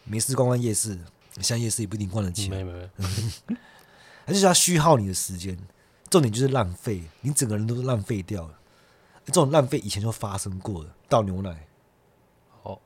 [0.04, 0.98] 没事逛逛夜市，
[1.34, 2.48] 现在夜市也不一定逛得起。
[2.48, 2.90] 没没没，
[4.24, 5.58] 他就是要虚耗你的时间，
[6.10, 8.54] 重点就是浪费，你整个人都是浪费掉了。
[9.26, 11.66] 这种浪费以前就发生过了，倒牛奶，
[12.62, 12.80] 哦，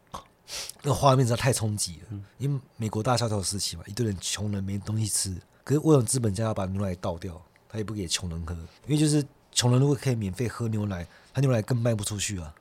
[0.82, 2.18] 那画面实在太冲击了。
[2.38, 7.40] 因为美国大萧条时期嘛，一堆人穷人没东西吃，可是为什么资本家要把牛奶倒掉？
[7.68, 8.54] 他也不给穷人喝，
[8.86, 12.52] 因为就是穷人如果可以免费喝牛奶，他牛奶更卖不出去啊。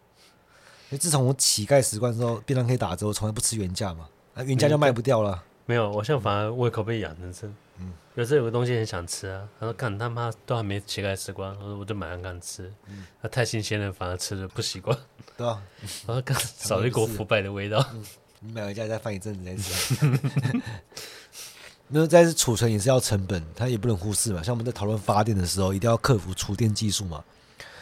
[0.89, 5.43] 因为自从我乞丐习惯之后，便当可以打折，我从来不吃原价嘛，那原价就卖不掉了。
[5.65, 14.98] 没有，我现在反而胃口被养成是，嗯，有时候有个东西很想吃啊，他说干他妈都还没乞丐吃光，我说我就马上刚吃，嗯，那太新鲜了，反而吃的不习惯，
[15.36, 15.62] 对啊，
[16.06, 18.06] 我说刚少了一股腐败的味道，嗯，
[18.41, 20.62] 你买回家再放一阵子再吃。
[21.94, 24.41] 那再是储存也是要成本，它也不能忽视嘛。
[24.41, 27.24] 像我们在讨论发电的时候，一定要克服储电技术嘛，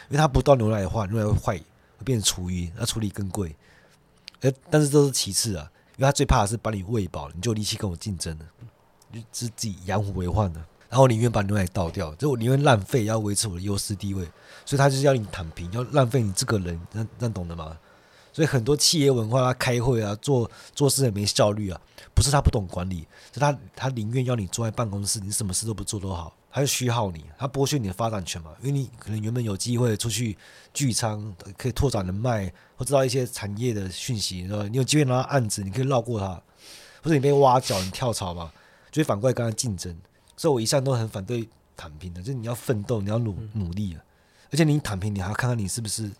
[0.08, 3.54] 因为它不倒牛奶的话，牛奶会坏，会变成厨余，那处理更贵。
[4.40, 5.70] 哎，但是这是其次啊。
[5.96, 8.44] 因为他最怕的是把你喂饱，你就有力气跟我竞争了，
[9.12, 10.60] 就是自己养虎为患的。
[10.88, 14.24] 然后宁愿把牛奶倒掉，就我宁愿浪费，要维持我的优势地位。
[14.64, 17.76] 所以他就是要你躺平，要浪费你这个人，那那懂的吗？
[18.32, 21.80] 所以很多企业文化，他开会啊，做做事也没效率啊，
[22.14, 26.34] 不是他不懂管理，是他他宁愿要你坐在办公室，你什么事都不做都好。
[26.52, 30.36] 他就虚耗你，他剥削你的发展权嘛，因为你可能原本有机会出去
[30.74, 34.66] 聚餐，可以拓展人脉，或知道一些产业的讯息，对吧？
[34.68, 36.30] 你有机会拿到案子，你可以绕过他，
[37.02, 38.50] 或者你被挖角，你跳槽嘛，
[38.90, 39.96] 就会反过来跟他竞争。
[40.36, 44.02] 所以我一向都很反对躺平的，就是你要奋斗，你要努努力啊，
[44.50, 46.10] 而且你躺平，你还要看看你是不是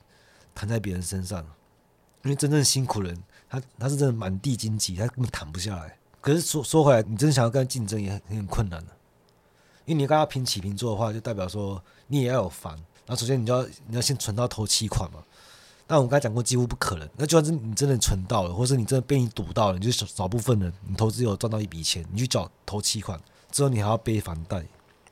[0.55, 1.45] 躺在别人身上，
[2.23, 3.17] 因为真正辛苦人，
[3.49, 5.97] 他他是真的满地荆棘，他根本躺不下来。
[6.21, 8.93] 可是说说回来，你真的想要跟他竞争，也很很困难的。
[9.87, 12.75] 因为你跟他平起平坐的话，就代表说你也要有房。
[13.07, 15.25] 然后首先你就要你要先存到头期款嘛。
[15.91, 17.09] 但我刚才讲过，几乎不可能。
[17.17, 24.65] 那就算是你真的存到了，或者你真的被你赌到了，你就少少部分人，你投资有赚到一笔钱，你去找头期款之后，你还要背房贷。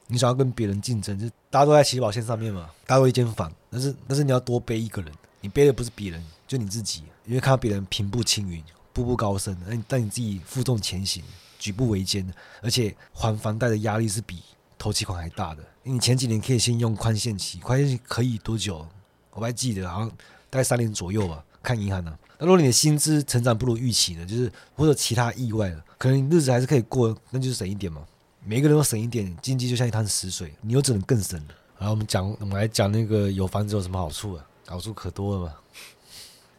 [0.07, 7.03] 你想要跟别人竞争，就大家都在起跑线上面嘛，大家都一间房，但是但是你要多背一个人，你背的不是别人，就你自己。
[7.27, 8.63] 因为看到别人平步青云，
[8.93, 11.25] 步步高升，那你但你自己负重前行，
[11.59, 14.41] 举步维艰，而且还房贷的压力是比。
[14.79, 18.87] 头期款还大的，你前几年可以先用宽限期，宽限期可以多久？
[19.33, 20.13] 我还记得，好像
[20.51, 21.45] 大概三年左右吧。
[21.61, 28.03] 看银行呢、啊，那如果你的薪资成长不如预期呢，就是或者其他意外了，可能日子还是可以过，那就是省一点嘛。
[28.45, 31.55] 每个人都省一点，经济就像一滩死水，你又只能更省了。
[31.77, 34.47] 然后我们讲，我们来讲那个有房子有什么好处啊？
[34.67, 35.55] 好处可多了嘛。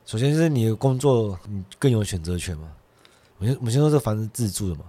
[0.06, 2.68] 首先就是你的工作，你更有选择权嘛。
[3.38, 4.82] 我先我先说这房子自住的嘛。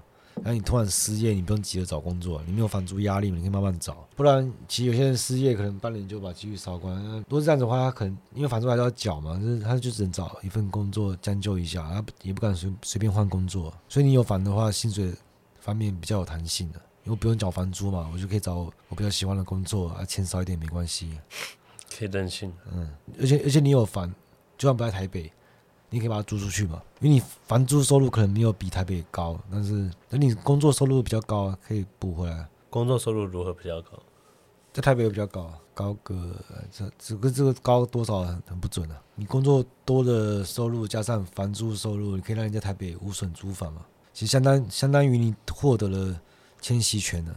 [0.42, 4.08] 那你突然失业，你不用急着找工作，你没有房租压力，你可以慢慢找。
[4.16, 6.96] 不然，其实有些人失业，可能半年就把积蓄烧光。
[7.18, 13.72] 如果是这样子的话，他可能因为房租还是要缴嘛，就是他就只能找一份工作将就一下，他也不敢随随便换工作。
[13.88, 15.12] 所以你有房的话，薪水
[15.58, 21.18] 方面比较有弹性的，因为不用缴房租嘛，我就可以找我比较喜欢的工作，啊，钱少一点没关系，
[21.98, 22.50] 可以任性。
[22.72, 22.88] 嗯，
[23.20, 24.08] 而且而且你有房，
[24.56, 25.30] 就算不在台北。
[25.92, 32.48] 你可以把它租出去嘛，因为你房租收入可能没有比台北高，但是等你工作收入比较高啊，可以补回来。
[32.70, 33.98] 工作收入如何比较高？
[34.72, 36.36] 在台北也比较高，高个
[36.70, 39.02] 这这个这个高多少很不准啊。
[39.16, 43.84] 你工作多的收入加上房租收入，你可以让你在台北无损租房嘛。
[44.14, 46.20] 其实相当相当于你获得了
[46.60, 47.34] 迁徙权的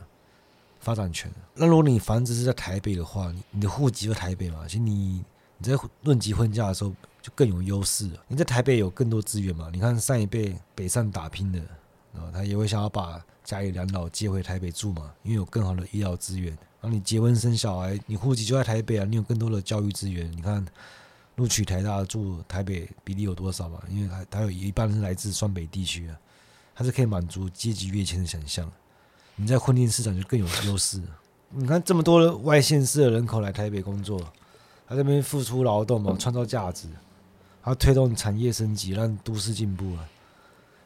[0.79, 1.31] 发展权。
[1.55, 5.23] 那如果你房子是在台北的话，你你的户籍在台北嘛，其实你
[5.57, 6.93] 你在论及婚嫁的时候。
[7.23, 8.11] 就更有优势。
[8.27, 9.69] 你在台北有更多资源嘛？
[9.71, 11.59] 你看上一辈北上打拼的，
[12.13, 16.51] 啊，他也会想要把家里两老接回台北住嘛，因为有更好的医疗资源。
[16.81, 20.29] 然后你结婚生小孩，你户籍就在台北啊，你有更多的教育资源。
[20.33, 20.65] 你看
[21.37, 23.81] 录取台大住台北比例有多少嘛？
[23.89, 26.19] 因为他他有一半是来自双北地区啊，
[26.75, 28.69] 他是可以满足阶级跃迁的想象。
[29.37, 31.01] 你在婚恋市场就更有优势。
[31.49, 34.19] 你看这么多外县市的人口来台北工作，
[34.85, 36.87] 他这边付出劳动嘛，创造价值。
[37.63, 40.05] 它推动产业升级，让都市进步啊！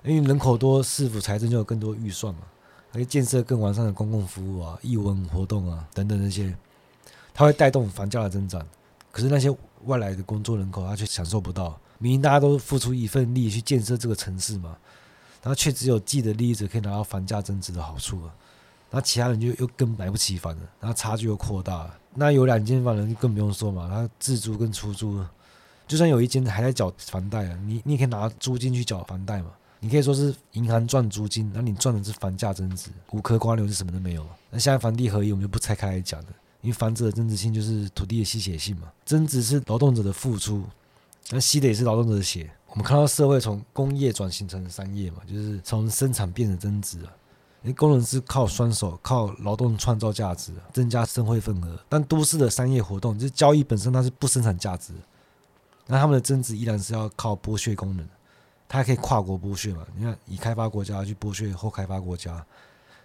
[0.03, 2.41] 因为人口多，市府财政就有更多预算嘛，
[2.93, 6.55] 可以建设更完善的公共服务啊、艺文活动啊等等这些，
[7.33, 8.63] 它会带动房价的增长。
[9.11, 9.49] 可是那些
[9.85, 11.79] 外来的工作人口，他却享受不到。
[11.97, 14.77] 明明大家都付出一份力去建设这个城市嘛，
[15.41, 18.31] 然后却只有既得利益者可以拿到房价增值的好处啊，
[18.91, 21.89] 那其他人就又更买不起房了，然后差距又扩大。
[22.13, 25.19] 那有两间房人就更不用说嘛，他自租跟出租。
[25.87, 34.25] 就算有一间还在缴房贷啊，你你也可以拿租金去缴房贷嘛，你可以说是银行赚租金，那你赚的是房价增值，无壳瓜牛是什么都没有。
[34.49, 36.27] 那现在房地合一我们就不拆开来讲了，
[36.61, 40.63] 因为房子的增值性就是土地的吸血性嘛，增值是劳动者的付出，
[41.29, 42.49] 那吸的也是劳动者的血。
[42.69, 47.13] 我们看到社会从工业转型成商业嘛，就是从生产变成增值了。
[47.63, 51.79] 因为工人是靠双手、靠劳动创造价值，增加社会份额。
[51.89, 54.93] 但都市的商业活动，就是交易本身，它是不生产价值。
[55.87, 58.07] 那他们的增值依然是要靠剥削工人，
[58.67, 59.85] 他可以跨国剥削嘛？
[59.95, 62.45] 你看，以开发国家去剥削后开发国家，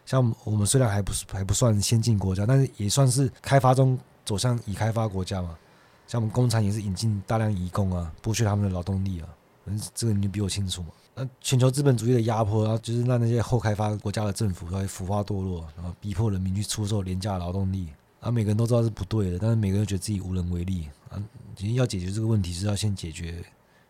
[0.04, 5.56] 像我们虽然还不是还不算先进国家，但是也算是开发中走向已开发国家嘛。
[6.08, 9.28] 像我们工厂也是引进大量移工啊，剥削他们的劳动力啊。
[9.66, 10.88] 嗯，这个你就比我清楚嘛。
[11.14, 17.88] 那全球资本主义的压迫，然后就是让那些后开发国家的政府都会腐化堕落，然后逼迫人民去出售廉价劳动力。
[18.20, 20.88] 啊，每个人都知道是不对的，但是每个人都觉得自己无能为力。
[21.10, 21.22] 啊，
[21.56, 23.44] 其实要解决这个问题，是要先解决，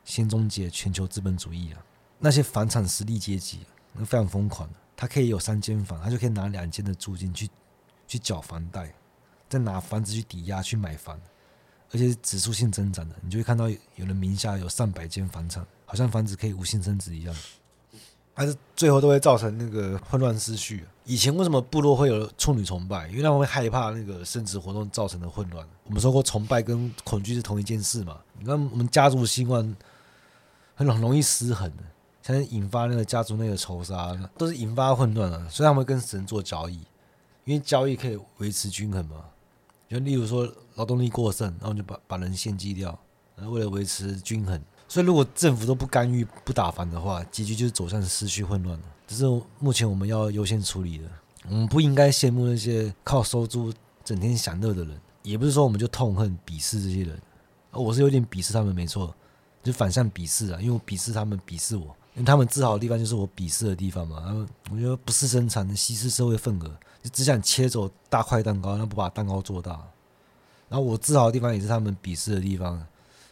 [0.05, 1.83] 先终结全球资本主义啊。
[2.19, 3.61] 那些房产实力阶级，
[3.93, 7.49] 那非常疯狂，他可以有三间房，他就可以拿两间的租金去
[8.07, 8.93] 去缴房贷，
[9.49, 11.21] 再拿房子去抵押去买房。
[11.95, 17.37] 而且是指数性增长的，你就会看到有人名下有上百间房产，好像房子可以无限升值一样，
[18.35, 20.85] 还是最后都会造成那个混乱思绪。
[21.05, 23.09] 以前为什么部落会有处女崇拜？
[23.09, 25.67] 因为他们会害怕那个生殖活动造成的混乱。
[25.85, 28.19] 我们说过，崇拜跟恐惧是同一件事嘛。
[28.39, 29.63] 你看，我们家族习惯
[30.77, 31.83] 很很容易失衡的，
[32.23, 35.49] 像引发那个家族内的仇杀，都是引发混乱的。
[35.49, 36.75] 所以他们会跟神做交易，
[37.45, 39.17] 因为交易可以维持均衡嘛。
[39.89, 42.97] 就例如说劳动力过剩，然后就把把人献祭掉，
[43.35, 44.63] 然后为了维持均衡。
[44.93, 48.85] 所以如果政府都不干预、不打房的话，结局就是走向失序混乱了。
[49.07, 49.25] 这是
[49.59, 51.05] 目前我们要优先处理的。
[51.49, 53.73] 我们不应该羡慕那些靠收租
[54.05, 57.19] 整天享乐的人，也不是说我们就痛恨、鄙视这些人。
[57.71, 59.15] 我是有点鄙视他们，没错，
[59.63, 61.85] 就反向鄙视啊，因为我鄙视他们，鄙视我。
[62.15, 64.21] 因为他们自豪的地方就是我鄙视的地方嘛。
[64.21, 66.69] 他们我觉得不是生产的，稀释社会份额。
[67.03, 69.71] 就只想切走大块蛋糕，那不把蛋糕做大。
[70.69, 72.87] 然后我自豪的地方也是他们鄙视的地方。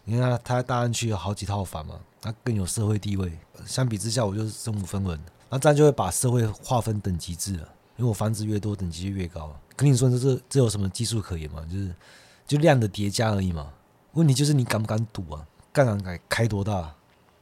[0.05, 3.33] 你看他，在大安区有好几套房嘛，他更有社会地位。
[3.67, 5.19] 相比之下，我就是身无分文。
[5.49, 9.55] 那这样就会把社会划分等级制了，因为我房子越多，等级就越高。
[9.77, 11.65] 跟你说，这这有什么技术可言嘛？
[11.71, 11.95] 就是
[12.47, 13.73] 就量的叠加而已嘛。
[14.13, 15.47] 问题就是你敢不敢赌啊？
[15.73, 16.95] 杠杆敢开多大？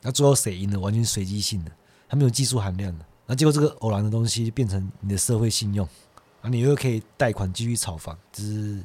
[0.03, 1.73] 那最后谁赢了，完全随机性的，
[2.09, 3.05] 它没有技术含量的。
[3.27, 5.87] 那结果这个偶然的东西变成你的社会信用。
[6.41, 8.85] 啊，你又可以贷款继续炒房，只是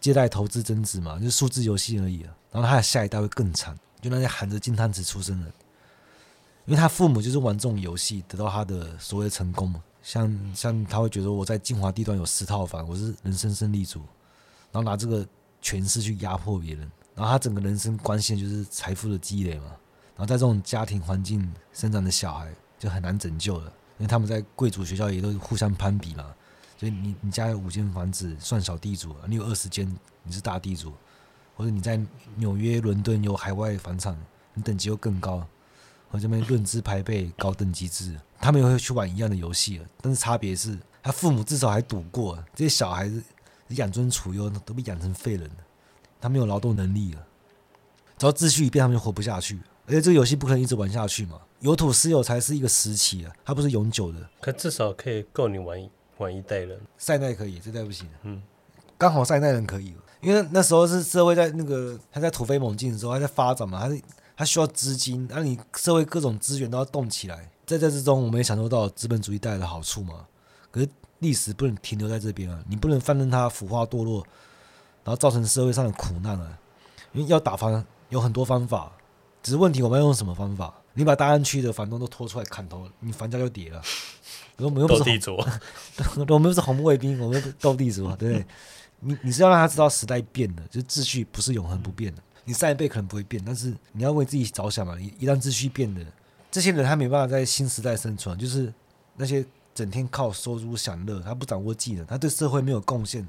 [0.00, 2.34] 借贷投资增值嘛，就是数字游戏而已啊。
[2.50, 5.46] 然后他的下一代会更惨，就那些含着金汤匙出生的，
[6.66, 9.82] 因为他父母就是玩这种游戏得到他的所谓成功嘛。
[10.02, 14.00] 像像他会觉得我在精华地段有十套房，我是人生胜利组，
[14.72, 15.26] 然后拿这个
[15.60, 19.66] 权势去压迫别人，然后他整个人生关系就是财富的积累嘛。
[20.16, 23.66] 然后在这种家庭环境生长的小孩就很难拯救了，
[23.98, 26.26] 因为他们在贵族学校也都互相攀比嘛。
[26.78, 29.86] 所以你你家有五间房子算小地主，你有二十间
[30.22, 30.94] 你是大地主，
[31.60, 32.00] 或者你在
[32.36, 34.16] 纽约、伦敦有海外房产，
[34.54, 35.46] 你等级又更高，
[36.10, 39.84] 我这边论资排辈、高等级制，他们也会去玩一样的游戏了。
[40.00, 43.22] 但是差别是他父母至少还赌过，这些小孩子
[43.68, 45.56] 养尊处优都被养成废人了，
[46.18, 47.26] 他没有劳动能力了，
[48.16, 49.60] 只要秩序一变，他们就活不下去。
[49.86, 55.90] 而且这个游戏不可能一直玩下去嘛，有土私有才是一个时期啊，它不是永久的，可至少可以够你玩一。
[56.18, 58.06] 玩一代人，赛奈可以，这代不行。
[58.24, 58.42] 嗯，
[58.98, 64.02] 刚好赛奈人可以，因为那时候是社会在那个他在突飞猛进的时候，还在发展嘛，它是
[64.36, 70.26] 他需要资金，那你社会各种资源都要动起来，在这之中，我们也享受到资本主义带来的好处嘛。
[70.70, 74.24] 可是历史不能停留在这边啊，你不能放任它腐化堕落，
[75.04, 76.58] 然后造成社会上的苦难啊。
[77.12, 78.92] 因为要打房有很多方法，
[79.42, 80.72] 只是问题我们要用什么方法？
[80.94, 83.82] 你把大安区的房东都拖出来砍头，你房价就跌了。
[84.58, 88.46] 我们又不是地主， 我们又不是红卫兵，我们又不是斗地主，对不对？
[89.00, 92.22] 你你是要让他知道时代变了，就是秩序不是永恒不变的。
[92.44, 94.98] 你上一辈可能不会变，但是你要为自己着想嘛。
[94.98, 96.04] 一一旦秩序变了，
[96.50, 98.72] 这些人他没办法在新时代生存，就是
[99.16, 99.44] 那些
[99.74, 103.26] 整天靠收租享乐，他不掌握技能，他对社会没有贡献，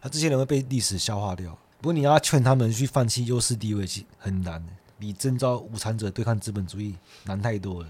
[0.00, 1.56] 他这些人会被历史消化掉。
[1.80, 4.64] 不过你要劝他们去放弃优势地位，其实很难，
[4.98, 7.88] 比征召无产者对抗资本主义难太多了。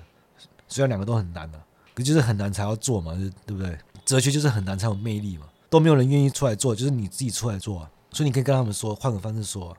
[0.68, 1.62] 虽然两个都很难啊。
[1.94, 3.12] 可就是很难才要做嘛，
[3.44, 3.78] 对不对？
[4.06, 7.90] 哲学就是很难才有魅力嘛，都没有人愿意出来做，就是你自己出来做啊。
[8.10, 9.74] 所以你可以跟他们说，换个方式说，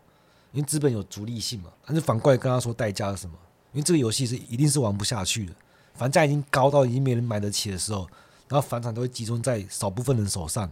[0.52, 1.70] 因为资本有逐利性嘛。
[1.86, 3.36] 但是反过来跟他说代价是什么？
[3.74, 5.54] 因为这个游戏是一定是玩不下去的，
[5.94, 8.08] 房价已经高到已经没人买得起的时候，
[8.48, 10.64] 然后房产都会集中在少部分人手上。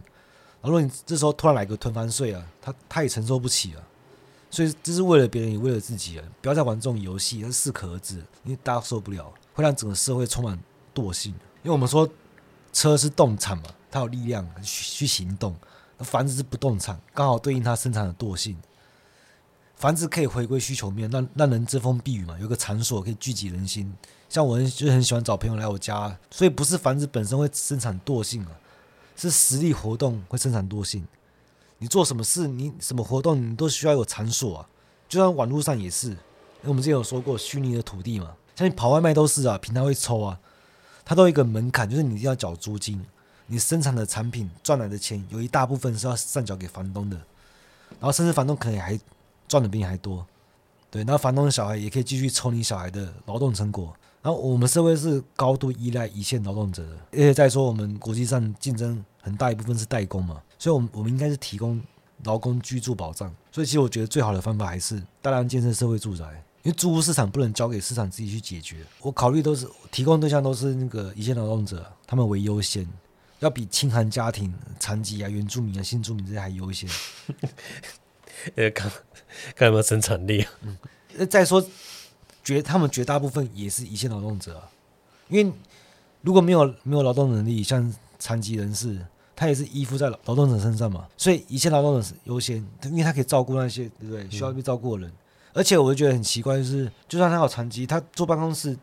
[0.60, 3.78] 然后如果你这时候突然来个囤房税啊，他他也承受不起啊。
[4.50, 9.32] 所以这是为了别人也为了自己啊，不要再玩这种游戏，它适可而止，因为大家受不了。
[9.54, 10.58] 会让整个社会充满
[10.92, 11.32] 惰性。
[11.62, 12.08] 因为我们说
[12.72, 15.54] 车是动产嘛，它有力量去行动，
[15.98, 18.56] 房子是不动产，刚好对应它生产的惰性。
[19.76, 23.92] 房子可以回归需求面，让让人遮风避雨嘛，有个场所可以聚集人心。
[24.28, 28.52] 像我就很喜欢找朋友来我家，所以不是房子本身会生产惰性啊，
[29.14, 31.06] 是实力活动会生产惰性。
[31.78, 34.68] 你做什么事，你什么活动，你都需要有场所啊。
[35.08, 40.38] 就像网络上也是，因为我们之前有说过虚拟的土地嘛，像你跑外卖都是啊，平台会抽啊，
[41.04, 43.04] 它都有一个门槛，就是你一定要缴租金，
[43.52, 47.16] 你生产的产品赚来的钱有一大部分是要上缴给房东的，
[48.00, 48.98] 然后甚至房东可能还。
[49.48, 50.26] 赚的比你还多，
[50.90, 53.94] 对，那房东的小孩也可以继续抽你小孩的劳动成果。
[54.22, 61.78] 然后我们社会是高度依赖一线劳动者的，而且再说我们国际上竞争很大一部分是代工嘛，所以，我们我们应该是提供
[62.24, 63.30] 劳工居住保障。
[63.50, 66.24] 所以，其实我觉得最好的方法还是大量建设社会住宅，
[66.62, 68.78] 因为租屋市场不能交给市场自己去解决。
[69.02, 72.88] 我考虑都是提供对象都是那个一线劳动者，他们为优先，
[73.42, 76.88] 要比清寒家庭、残疾啊、原住民啊、新住民这些还优先。
[78.54, 78.90] 呃，看
[79.56, 80.50] 看有没有生产力啊？
[80.62, 80.78] 嗯，
[81.28, 81.64] 再说，
[82.44, 84.70] 绝他们绝大部分也是一线劳动者啊，
[85.28, 85.52] 因为
[86.22, 94.30] 如果没有没有劳动能力，像残疾人士，他也是依附在劳动者身上嘛，所以一线劳动者是优先，因为他可以照顾那些对不对？
[94.30, 95.10] 需要被照顾的人。
[95.10, 95.18] 嗯、
[95.54, 98.78] 而且我就觉得很奇怪，就是就算他有残疾，他坐办公室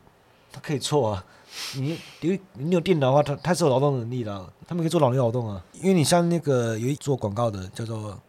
[0.52, 1.26] 他可以错啊。
[1.76, 5.64] 你你你有电脑的话，他他是有劳动能力的，他们可以做脑力劳动啊。
[5.74, 8.20] 因为你像那个有一做广告的叫做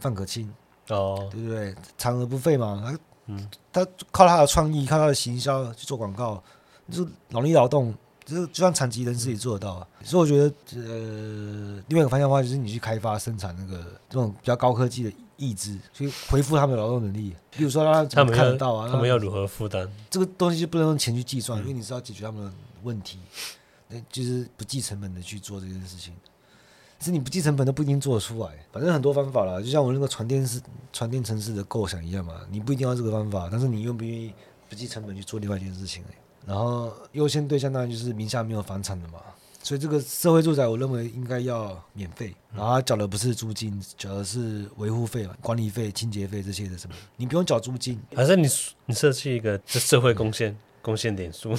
[0.00, 0.52] 范可清。
[0.88, 1.74] 哦，对不对？
[1.96, 6.42] 长而不废嘛，他，嗯，他靠他的创意，靠他的行销去做广告，
[6.90, 7.94] 就是脑力劳动，
[8.24, 9.74] 就是就算残疾人自己做得到。
[9.74, 15.12] 啊、所以我觉得，呃，另外一个方向的话，就是你去开发生产那个这种比较高科技的
[15.50, 17.34] 义肢，去回复他们的劳动能力。
[17.50, 23.18] 比如说让他们看得到啊，他们要如何负担这个东西，就不能用钱去计算，嗯、因为你是要解决他们的问题，
[23.88, 26.14] 那就是不计成本的去做这件事情。
[27.00, 30.62] 是你不计成本都不一定做得出来，反正很多方法啦，就像我那个传电式、
[30.92, 34.32] 传电城市的构想一样嘛，你不一定要这个方法，但是你愿不愿意
[34.68, 36.04] 不计成本去做另外一件事情？
[36.46, 39.18] 然后优先对象当然就是名下没有房产的嘛，
[39.62, 48.48] 所以这个社会住宅我认为应该要免费，然后缴的不是租金，缴的是维护费、管理费、清洁费这些的什么，你不用缴租金，反正你
[48.86, 51.56] 你设计一个这社会贡献贡献点数，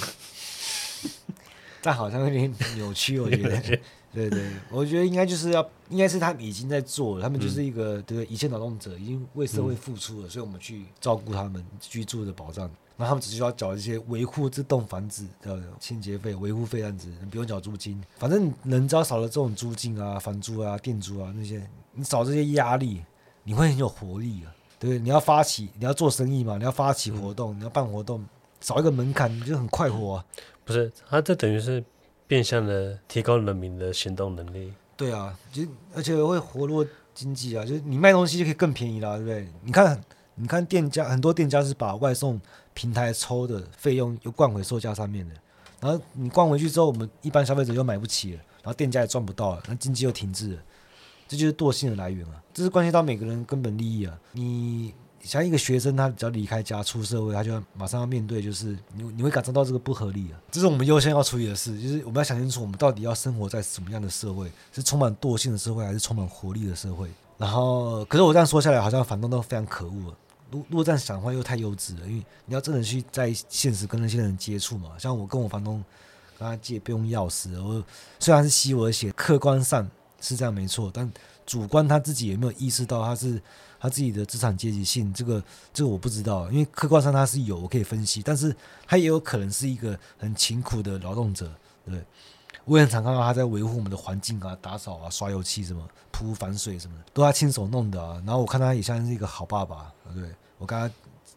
[1.80, 3.78] 但好像有点扭曲，我觉得。
[4.14, 23.02] 对对，我觉得应该就是要，应该是他们已经在做了，他们就是一个、嗯、对一线劳动者，已经为社会付出了，嗯、所以我们去照顾他们居住的保障，那他们只需要缴一些维护这栋房子的清洁费、维护费这样子，你不用缴租金，反正人只要少了这种租金啊、房租啊、店租啊那些，你少这些压力，
[23.42, 24.54] 你会很有活力啊。
[24.78, 28.24] 对，你要发起，你要做生意嘛，你要发起活动，嗯、你要办活动，
[28.60, 30.24] 少一个门槛，你就很快活啊。
[30.64, 31.84] 不是，他这等于是。
[32.26, 34.72] 变相的提高人民的行动能力。
[34.96, 35.62] 对啊，就
[35.94, 36.84] 而且会活络
[37.14, 39.46] 经济啊，就是你卖东西就可以更便宜啦，对不对？
[39.62, 40.02] 你看，
[40.34, 42.40] 你看店家很多店家是把外送
[42.72, 45.34] 平台抽的费用又灌回售价上面的，
[45.80, 50.62] 然后你灌回去之后，我们一般消费者又买不起了，然后店家也赚不到了，那经济又停滞了，
[51.28, 52.42] 这就是惰性的来源啊！
[52.52, 54.18] 这是关系到每个人根本利益啊！
[54.32, 54.94] 你。
[55.24, 60.36] 像一个学生，他只要离开家出社会，他就要马上要面对，就是你你会感受到这个不合理啊。
[60.50, 64.52] 这是我们优先要处理的事，就是我们要想清楚，我们到底要生活在什么样的社会？
[64.70, 67.08] 是充满惰性的社会，还是充满活力的社会？
[67.38, 70.16] 然后，可是我这样说下来，好像房东都非常可恶了。
[70.50, 74.90] 如如果这样想的话，又太幼稚了，因为你要真的去在现实跟那些人接触嘛。
[74.98, 75.84] 像我跟我房东
[76.38, 77.82] 跟他借备用钥匙，我
[78.18, 79.88] 虽然是吸我的血，客观上
[80.20, 81.10] 是这样没错，但
[81.44, 83.40] 主观他自己有没有意识到他是？
[83.80, 91.52] 他自己的资产阶级性，这个这个我不知道，因为客观上他是有，我可以分析，但是他也有可能是一个很勤苦的劳动者，
[91.84, 92.02] 对，
[92.64, 98.22] 我也常看到他在维护我们的环境啊，打扫啊，刷油漆什么，铺防水什么的，都他亲手弄的啊。
[98.26, 100.90] 然后我看他也像是一个好爸爸，对，我刚刚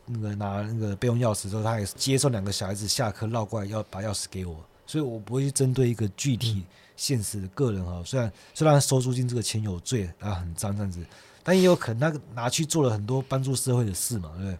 [0.06, 4.56] 那个拿那个备用钥匙之后，他也接受两个小孩子下课绕过来要把钥匙给我，
[4.86, 6.64] 所以我不会去针对一个具体
[6.96, 8.02] 现实的个人哈。
[8.06, 11.06] 虽然虽然收租金这个钱有罪啊，很脏这样子。
[11.44, 14.58] 但也有可能，他拿去做了很多帮助社会的事嘛，对不对？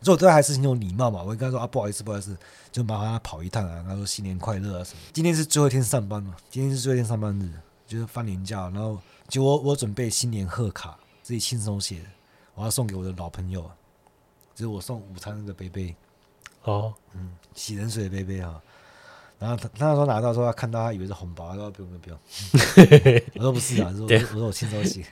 [0.00, 1.22] 所以我对他还是很有礼貌嘛。
[1.22, 2.36] 我会跟他说啊，不好意思，不好意思，
[2.70, 3.84] 就麻烦他跑一趟啊。
[3.86, 5.00] 他说新年快乐啊什么。
[5.12, 7.50] 今天是最后一天上班嘛，今天是最后一天上班日，
[7.86, 8.70] 就是放年假。
[8.70, 12.06] 然后就我我准备新年贺卡，自己亲手写的，
[12.54, 13.62] 我要送给我的老朋友，
[14.54, 15.94] 就是我送午餐那个杯杯。
[16.64, 18.60] 哦，嗯，洗冷水的杯杯啊。
[19.38, 22.18] 然后他他说拿到时候他看到他以为是红包，他说不用不用，
[23.36, 25.06] 我说不是啊，我说我说我亲手写，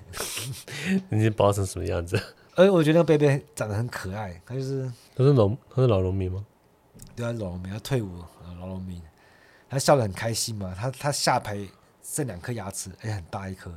[1.11, 2.21] 你包成什么样子？
[2.57, 6.45] 哎，我觉得那个贝贝长得很可爱，他就是他是农他是老农民吗？
[7.15, 8.25] 对啊，老农民他退伍，
[8.59, 9.01] 老农民，
[9.69, 10.75] 他笑得很开心嘛。
[10.75, 11.59] 他他下排
[12.03, 13.71] 剩两颗牙齿，哎，很大一颗，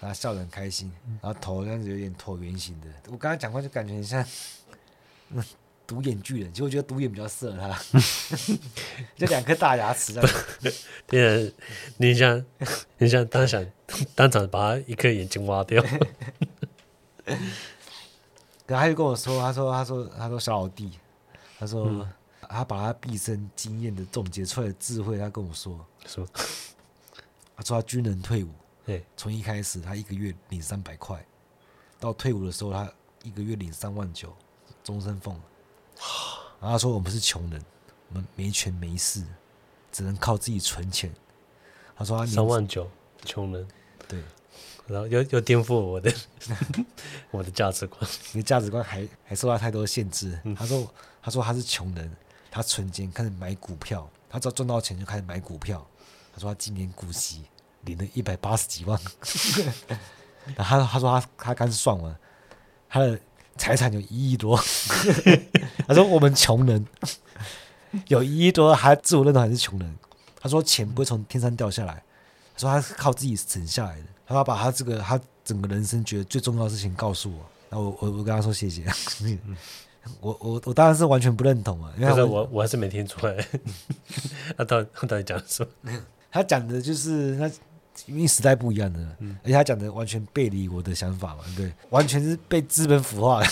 [0.00, 0.92] 然后笑得很开心，
[1.22, 2.88] 然后头这样子有点椭圆形的。
[3.08, 4.24] 我刚才讲话就感觉很像
[5.86, 7.80] 独眼巨人，其实我觉得独眼比较适合他，
[9.16, 10.30] 就两颗大牙齿这样。
[11.06, 11.54] 对，
[11.98, 12.44] 你想
[12.98, 13.64] 你想当想
[14.16, 15.84] 当场把他一颗眼睛挖掉。
[18.68, 20.92] 可他就跟我说，他说他说他说小老弟，
[21.58, 21.88] 他说。
[21.88, 22.08] 嗯
[22.50, 26.26] 他把他毕生经验的总结出来的智慧，他跟我说：“说，
[27.54, 28.48] 他说他军人退伍，
[28.86, 31.22] 对从一开始他一个月领三百块，
[32.00, 32.90] 到退伍的时候他
[33.22, 34.34] 一个月领三万九，
[34.82, 35.38] 终身俸。
[36.58, 37.62] 然后他说我们是穷人，
[38.08, 39.22] 我们没权没势，
[39.92, 41.12] 只能靠自己存钱。
[41.94, 42.88] 他说他三万九，
[43.26, 43.76] 穷人，对，
[44.88, 46.12] 然后又又颠覆我的
[47.30, 50.38] 我的价值观， 你的价值观还还受到太多限制。
[50.56, 50.90] 他说
[51.22, 52.10] 他说他是穷人。”
[52.50, 55.86] 他存钱开始买股票，他只要赚到钱就开始买股票。
[56.32, 57.42] 他说他今年股息
[57.82, 58.98] 领了一百八十几万，
[60.56, 62.18] 然后他他说他他刚算完，
[62.88, 63.20] 他的
[63.58, 64.58] 财产有一亿多。
[65.86, 66.84] 他说我们穷人
[68.06, 69.98] 有一亿多，还自我认同还是穷人。
[70.40, 72.02] 他说钱不会从天上掉下来，
[72.54, 74.06] 他说他是靠自己省下来的。
[74.28, 77.38] 他把他这个他整个人生觉得最重要的事情告诉我，
[77.70, 78.84] 然后我我我跟他说谢谢。
[80.22, 83.46] 我我我当然是完全不认同啊，因为我我还是没听出来，
[84.56, 85.92] 他到底他到底讲什么？
[86.32, 87.50] 他讲的就是他，
[88.06, 93.46] 因为时代不一样的，嗯、而且他讲的完全背离我的想法嘛，对，完全是被资本腐化了。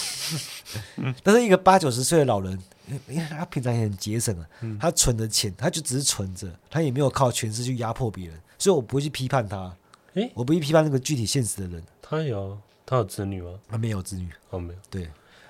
[0.96, 2.58] 嗯、但是一个八九十岁的老人，
[3.06, 9.70] 因为他平常也很节省啊，嗯、他存的钱，他就只是存着，他也没有靠权势去压迫别人，所以我不会去批判他。
[10.16, 11.82] 诶我不会批判那个具体现实的人。
[12.02, 13.50] 他有他有子女吗？
[13.68, 15.08] 他没有子女，哦没有，对。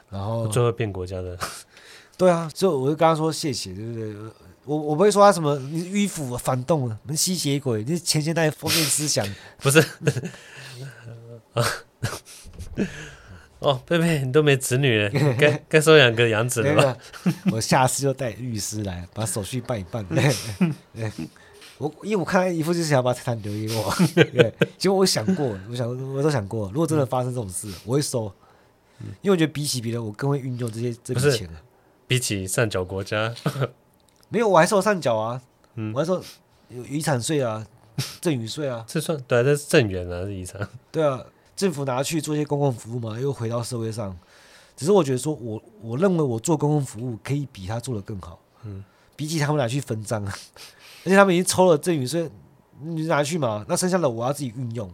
[0.09, 1.37] 然后最后变国家的，
[2.17, 4.15] 对啊，就我就跟他说谢谢，对不对？
[4.65, 9.27] 我我不会说他什么迂腐反动啊，吸血鬼，你前现代封建思想
[9.59, 9.85] 不是？
[13.59, 16.97] 哦，贝贝，你都没子女了，该该收养个养子了吧？
[17.53, 20.05] 我下次就带律师来，把手续办一办。
[21.79, 28.33] 我因为我看他一副就是想要把财产留给我， 对，其实我想过，我想我都想过，如果真的发生这种事，我会收。
[29.21, 31.51] 因为我觉得比起别人，我更会运用这些这笔钱。
[32.07, 33.35] 比起上缴国家，
[34.31, 35.43] 没有，我还收上缴啊，
[35.75, 36.23] 嗯、我还说
[36.71, 37.67] 有遗产税啊，
[38.23, 40.67] 赠与税啊，这算对，这是赠与啊，是遗产。
[40.91, 41.23] 对啊，
[41.55, 44.17] 政府拿去做一些公共服务嘛，又回到社会上。
[44.75, 48.39] 只是我觉得说我，我我认为我做公共服务可以比他做的更好。
[48.65, 48.83] 嗯，
[49.17, 50.23] 比起他们拿去分赃，
[51.05, 52.31] 而且他们已经抽了赠与税，
[52.81, 54.89] 你拿去嘛，那剩下的我要自己运用。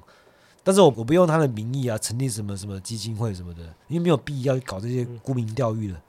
[0.64, 6.00] 但是我我不用他的名义啊，成立什么什么基金会什么的，因为没有必要搞这些沽名钓誉的。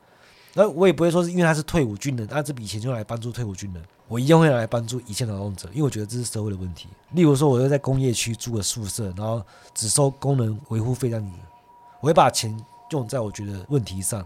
[0.54, 6.88] 那我也不会说是因为他是退伍军人，那这笔钱就来帮助退伍军人，我一样会来帮助一线劳动者，因为我觉得这是社会的问题。
[7.14, 9.44] 例如说，我要在工业区租个宿舍，然后
[9.74, 11.32] 只收工人维护费这样子，
[12.02, 12.56] 我会把钱
[12.92, 14.24] 用在我觉得问题上，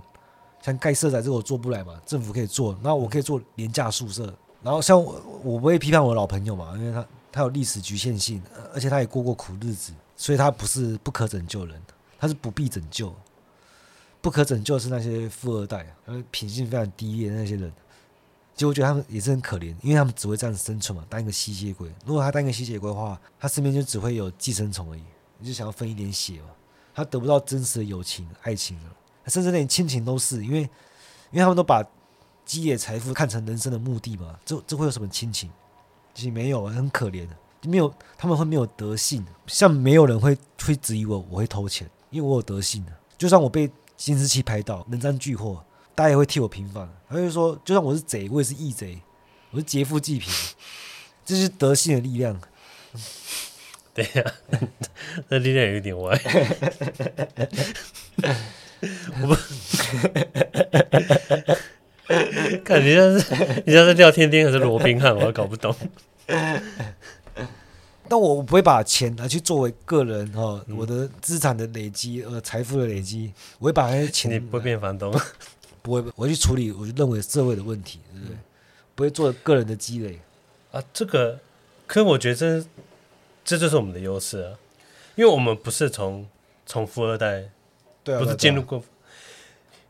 [0.62, 8.42] 像盖社宅这个我做不来嘛，政府可以做，然后我可以做廉价宿舍，然后像我我不会批判我的老朋友嘛，因为他他有历史局限性，
[8.74, 9.94] 而且他也过过苦日子。
[10.20, 11.80] 所以他不是不可拯救人，
[12.18, 13.14] 他是不必拯救。
[14.20, 17.72] 不可拯救是那些富二代，呃，品性非常低劣的那些人。
[18.56, 21.88] 其实我觉得他们也是很可怜，因为他们只会这样生存嘛，当一个吸血鬼。
[22.04, 25.04] 如果他当一个吸血鬼的话，他身边就只会有寄生虫而已。
[25.38, 26.48] 你就想要分一点血嘛，
[26.96, 28.96] 他得不到真实的友情、爱情了，
[29.28, 30.62] 甚至连亲情都是，因为
[31.32, 31.84] 因为他们都把
[32.46, 35.50] 积累财富看成人生的目的嘛，这这会有什么亲情？
[36.14, 37.36] 其实没有，很可怜的。
[37.64, 42.92] 没有，他们会没有德性，像没有人会会质疑我，我会偷钱，因为我有德性的。
[43.18, 45.62] 就算我被监视器拍到，人赃俱获，
[45.94, 46.88] 大家也会替我平反。
[47.10, 49.02] 他就说，就算我是贼，我也是义贼，
[49.52, 50.32] 我是劫富济贫，
[51.26, 52.40] 这是德性的力量。
[53.94, 54.32] 对呀、啊，
[55.28, 56.16] 那力量有点歪。
[59.22, 59.36] 我不，
[62.64, 65.76] 看你像是你像是廖天丁还是罗宾汉，我还搞不懂。
[68.10, 74.32] 但我我不会把钱拿去作为个人哈，我的资产的累积呃财富的累积，我会把那些钱。
[74.32, 75.14] 你不会变房东？
[75.82, 78.38] 不会，我会去处理我就认为社会的问题，对不对？
[78.96, 80.20] 不会做个人的积累
[80.72, 80.82] 啊。
[80.94, 81.40] 这个，
[81.86, 82.66] 可我觉得这
[83.44, 84.54] 这就是我们的优势啊，
[85.16, 86.28] 因为我们不是从
[86.66, 87.50] 从富二代，
[88.08, 88.84] 对啊，不是进入过。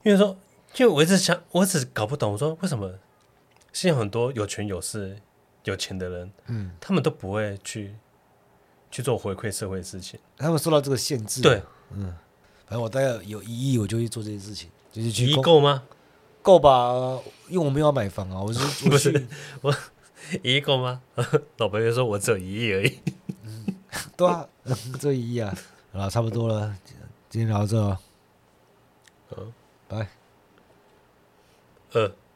[0.04, 0.36] 因为说，
[0.78, 2.92] 因为我一直想，我一直搞不懂，我说为什么
[3.72, 5.18] 现在很多有权有势、
[5.66, 7.96] 有钱的人，嗯，他们都不会去。
[8.90, 11.42] 去做回馈社会的事情，他们受到这个限制。
[11.42, 11.62] 对，
[11.92, 12.06] 嗯，
[12.66, 15.84] 反正我大概有一亿，我就去做这些事情，就是去一亿够吗？
[16.42, 17.20] 够吧？
[17.50, 19.28] 因为我没有要买房啊，我是 我不是
[19.60, 19.76] 我
[20.42, 21.02] 一亿够吗？
[21.60, 22.98] 老婆就说我只有一亿而已。
[24.16, 24.48] 对啊，
[25.02, 25.54] 这一亿啊，
[25.92, 26.74] 好了，差不多了，
[27.30, 27.98] 今天聊到这，
[29.36, 29.54] 嗯，
[29.88, 30.08] 拜。
[31.94, 32.27] 呃。